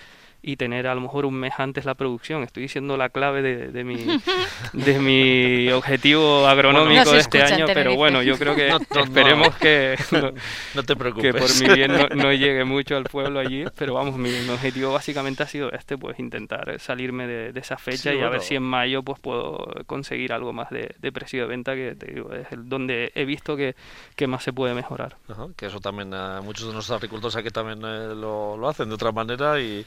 y 0.43 0.57
tener 0.57 0.89
a 0.89 0.95
lo 0.95 1.01
mejor 1.01 1.25
un 1.25 1.35
mes 1.35 1.55
antes 1.59 1.85
la 1.85 1.95
producción. 1.95 2.43
Estoy 2.43 2.65
diciendo 2.65 2.97
la 2.97 3.11
clave 3.11 3.43
de, 3.43 3.69
de 3.69 3.85
mi, 3.85 3.97
de 4.73 4.99
mi 4.99 5.71
objetivo 5.71 6.47
agronómico 6.47 7.13
de 7.13 7.21
este 7.21 7.43
año, 7.43 7.67
pero 7.73 7.95
bueno, 7.95 8.23
yo 8.23 8.37
creo 8.37 8.57
que 8.57 8.69
esperemos 9.01 9.55
que, 9.57 9.97
no, 10.75 10.83
te 10.83 10.97
preocupes. 10.97 11.33
que 11.33 11.39
por 11.39 11.69
mi 11.69 11.75
bien 11.75 11.93
no, 12.17 12.33
llegue 12.33 12.65
mucho 12.65 12.97
al 12.97 13.05
pueblo 13.05 13.39
allí, 13.39 13.65
pero 13.77 13.95
vamos, 13.95 14.17
mi, 14.17 14.33
objetivo 14.49 14.93
básicamente 14.93 15.45
ha 15.45 15.47
sido 15.47 15.71
este, 15.71 15.97
pues 15.97 16.19
intentar 16.19 16.79
salirme 16.81 17.27
de, 17.27 17.63
esa 17.63 17.77
fecha 17.77 18.13
y 18.13 18.21
a 18.21 18.29
ver 18.29 18.41
si 18.41 18.57
en 18.57 18.65
mayo 18.65 19.05
pues 19.05 19.21
puedo 19.21 19.69
conseguir 19.87 20.33
algo 20.33 20.53
más 20.53 20.69
de, 20.71 21.13
precio 21.13 21.43
de 21.43 21.47
venta, 21.47 21.75
que 21.77 21.95
te 21.95 22.13
digo, 22.13 22.33
es 22.33 22.51
el, 22.51 22.69
donde 22.69 23.13
he 23.15 23.25
visto 23.25 23.57
que, 23.57 23.77
que 24.17 24.27
más 24.27 24.43
se 24.43 24.53
puede 24.53 24.75
mejorar. 24.75 25.17
que 25.57 25.67
eso 25.67 25.79
también, 25.79 26.13
eh, 26.13 26.41
muchos 26.43 26.67
de 26.67 26.73
nuestros 26.73 26.97
agricultores 26.97 27.37
aquí 27.37 27.51
también 27.51 27.79
eh, 27.85 28.15
lo, 28.17 28.57
lo 28.57 28.69
hacen 28.69 28.89
de 28.89 28.95
otra 28.97 29.13
manera 29.13 29.61
y 29.61 29.87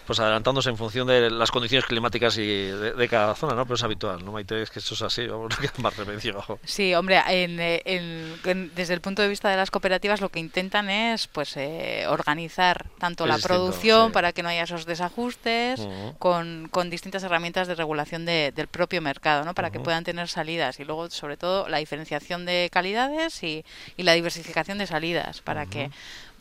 pues 0.11 0.19
adelantándose 0.19 0.69
en 0.69 0.75
función 0.75 1.07
de 1.07 1.31
las 1.31 1.51
condiciones 1.51 1.85
climáticas 1.85 2.37
y 2.37 2.45
de, 2.45 3.07
cada 3.07 3.33
zona, 3.33 3.55
¿no? 3.55 3.63
Pero 3.63 3.75
es 3.75 3.83
habitual, 3.83 4.25
¿no, 4.25 4.33
Maite? 4.33 4.61
Es 4.61 4.69
que 4.69 4.79
eso 4.79 4.93
es 4.93 5.01
así, 5.03 5.25
vamos, 5.25 5.51
no 5.55 5.57
queda 5.57 5.71
más 5.77 5.95
remedio. 5.95 6.43
Sí, 6.65 6.93
hombre, 6.95 7.21
en, 7.29 8.75
desde 8.75 8.93
el 8.93 8.99
punto 8.99 9.21
de 9.21 9.29
vista 9.29 9.49
de 9.49 9.55
las 9.55 9.71
cooperativas 9.71 10.19
lo 10.19 10.27
que 10.27 10.39
intentan 10.41 10.89
es 10.89 11.27
pues 11.27 11.55
eh, 11.55 12.03
organizar 12.09 12.87
tanto 12.99 13.25
la 13.25 13.37
producción 13.37 14.11
para 14.11 14.33
que 14.33 14.43
no 14.43 14.49
haya 14.49 14.63
esos 14.63 14.85
desajustes 14.85 15.79
con, 16.19 16.67
con, 16.69 16.89
distintas 16.89 17.23
herramientas 17.23 17.69
de 17.69 17.75
regulación 17.75 18.25
del 18.25 18.67
propio 18.67 19.01
mercado, 19.01 19.45
¿no? 19.45 19.53
Para 19.53 19.71
que 19.71 19.79
puedan 19.79 20.03
tener 20.03 20.27
salidas 20.27 20.81
y 20.81 20.83
luego, 20.83 21.09
sobre 21.09 21.37
todo, 21.37 21.69
la 21.69 21.77
diferenciación 21.77 22.45
de 22.45 22.67
calidades 22.69 23.41
y, 23.43 23.63
y 23.95 24.03
la 24.03 24.11
diversificación 24.11 24.77
de 24.77 24.87
salidas 24.87 25.39
para 25.39 25.67
que 25.67 25.89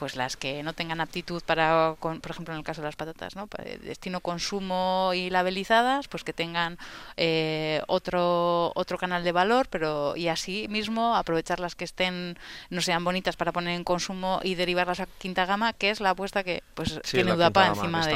pues 0.00 0.16
las 0.16 0.38
que 0.38 0.62
no 0.62 0.72
tengan 0.72 1.02
aptitud 1.02 1.42
para, 1.44 1.94
por 2.00 2.30
ejemplo, 2.30 2.54
en 2.54 2.59
el 2.59 2.64
caso 2.64 2.80
de 2.80 2.87
las 2.87 2.96
patatas, 2.96 3.37
¿no? 3.37 3.46
Destino 3.82 4.20
consumo 4.20 5.12
y 5.14 5.30
labelizadas, 5.30 6.08
pues 6.08 6.24
que 6.24 6.32
tengan 6.32 6.78
eh, 7.16 7.82
otro 7.86 8.72
otro 8.74 8.98
canal 8.98 9.24
de 9.24 9.32
valor, 9.32 9.68
pero 9.70 10.16
y 10.16 10.28
así 10.28 10.66
mismo 10.68 11.16
aprovechar 11.16 11.60
las 11.60 11.74
que 11.74 11.84
estén 11.84 12.38
no 12.70 12.80
sean 12.80 13.04
bonitas 13.04 13.36
para 13.36 13.52
poner 13.52 13.74
en 13.74 13.84
consumo 13.84 14.40
y 14.42 14.54
derivarlas 14.54 15.00
a 15.00 15.06
quinta 15.06 15.46
gama, 15.46 15.72
que 15.72 15.90
es 15.90 16.00
la 16.00 16.10
apuesta 16.10 16.44
que 16.44 16.62
pues 16.74 17.00
tiene 17.02 17.32
UDAPA 17.32 17.68
encima 17.68 18.06
de 18.06 18.14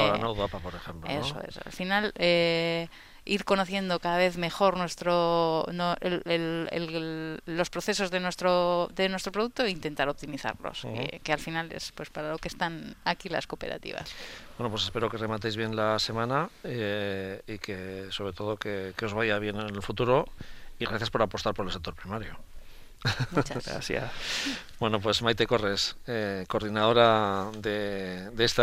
por 0.62 0.74
ejemplo, 0.74 1.11
eso 1.11 1.40
es. 1.46 1.59
Al 1.64 1.72
final 1.72 2.12
eh, 2.16 2.88
ir 3.25 3.45
conociendo 3.45 3.99
cada 4.01 4.19
vez 4.19 4.37
mejor 4.37 4.77
nuestro 4.77 5.67
los 7.47 7.71
procesos 7.71 8.11
de 8.11 8.21
nuestro 8.21 8.89
de 8.95 9.09
nuestro 9.09 9.33
producto 9.33 9.65
e 9.65 9.71
intentar 9.71 10.09
optimizarlos 10.09 10.87
que 11.23 11.33
al 11.33 11.39
final 11.39 11.73
es 11.73 11.93
pues 11.93 12.11
para 12.11 12.31
lo 12.31 12.39
que 12.39 12.49
están 12.49 12.95
aquí 13.05 13.29
las 13.29 13.47
cooperativas. 13.47 14.11
Bueno 14.59 14.71
pues 14.71 14.85
espero 14.85 15.09
que 15.09 15.17
rematéis 15.17 15.57
bien 15.57 15.75
la 15.75 15.99
semana 15.99 16.51
eh, 16.65 17.41
y 17.47 17.59
que 17.59 18.07
sobre 18.11 18.33
todo 18.33 18.57
que, 18.57 18.93
que 18.97 19.05
os 19.07 19.15
vaya 19.15 19.39
bien 19.39 19.57
en 19.57 19.75
el 19.75 19.83
futuro 19.83 20.29
y 20.79 20.85
gracias 20.85 21.11
por 21.11 21.23
apostar 21.23 21.55
por 21.55 21.67
el 21.67 21.73
sector 21.73 21.95
primario 21.95 22.37
Muchas. 23.33 23.64
Gracias. 23.67 24.11
Bueno, 24.81 25.01
pues 25.01 25.23
Maite 25.23 25.47
Corres, 25.47 25.97
eh, 26.07 26.45
coordinadora 26.49 27.51
de, 27.59 28.29
de 28.31 28.45
este 28.45 28.62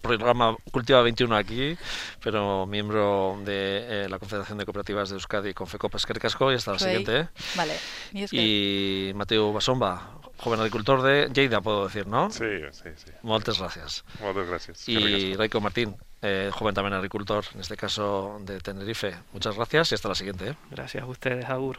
programa 0.00 0.56
Cultiva 0.70 1.02
21 1.02 1.36
aquí, 1.36 1.76
pero 2.22 2.64
miembro 2.66 3.38
de 3.44 4.04
eh, 4.04 4.08
la 4.08 4.18
Confederación 4.18 4.56
de 4.58 4.64
Cooperativas 4.64 5.08
de 5.10 5.16
Euskadi, 5.16 5.52
Confecopa 5.52 5.98
Esquercasco, 5.98 6.50
y 6.52 6.54
hasta 6.54 6.72
la 6.72 6.78
siguiente. 6.78 7.18
¿eh? 7.20 7.28
Vale. 7.56 7.74
Y 8.12 8.22
es 8.22 8.30
que- 8.30 8.36
Y 8.36 9.12
Mateo 9.14 9.52
Basomba, 9.52 10.12
joven 10.38 10.60
agricultor 10.60 11.02
de 11.02 11.28
Lleida, 11.34 11.60
puedo 11.60 11.86
decir, 11.86 12.06
no? 12.06 12.30
Sí, 12.30 12.44
sí, 12.72 12.88
sí. 12.96 13.10
Moltes 13.22 13.58
gracias. 13.58 14.04
Moltes 14.20 14.48
gràcies. 14.48 14.88
Y 14.88 15.34
Raico 15.34 15.60
Martín, 15.60 15.96
eh, 16.22 16.50
joven 16.52 16.74
también 16.74 16.94
agricultor, 16.94 17.44
en 17.54 17.60
este 17.60 17.76
caso 17.76 18.38
de 18.42 18.60
Tenerife. 18.60 19.14
Muchas 19.32 19.56
gracias 19.56 19.92
y 19.92 19.96
hasta 19.96 20.08
la 20.08 20.14
siguiente. 20.14 20.50
¿eh? 20.50 20.54
Gracias 20.70 21.02
a 21.02 21.06
ustedes, 21.06 21.44
Agur. 21.46 21.76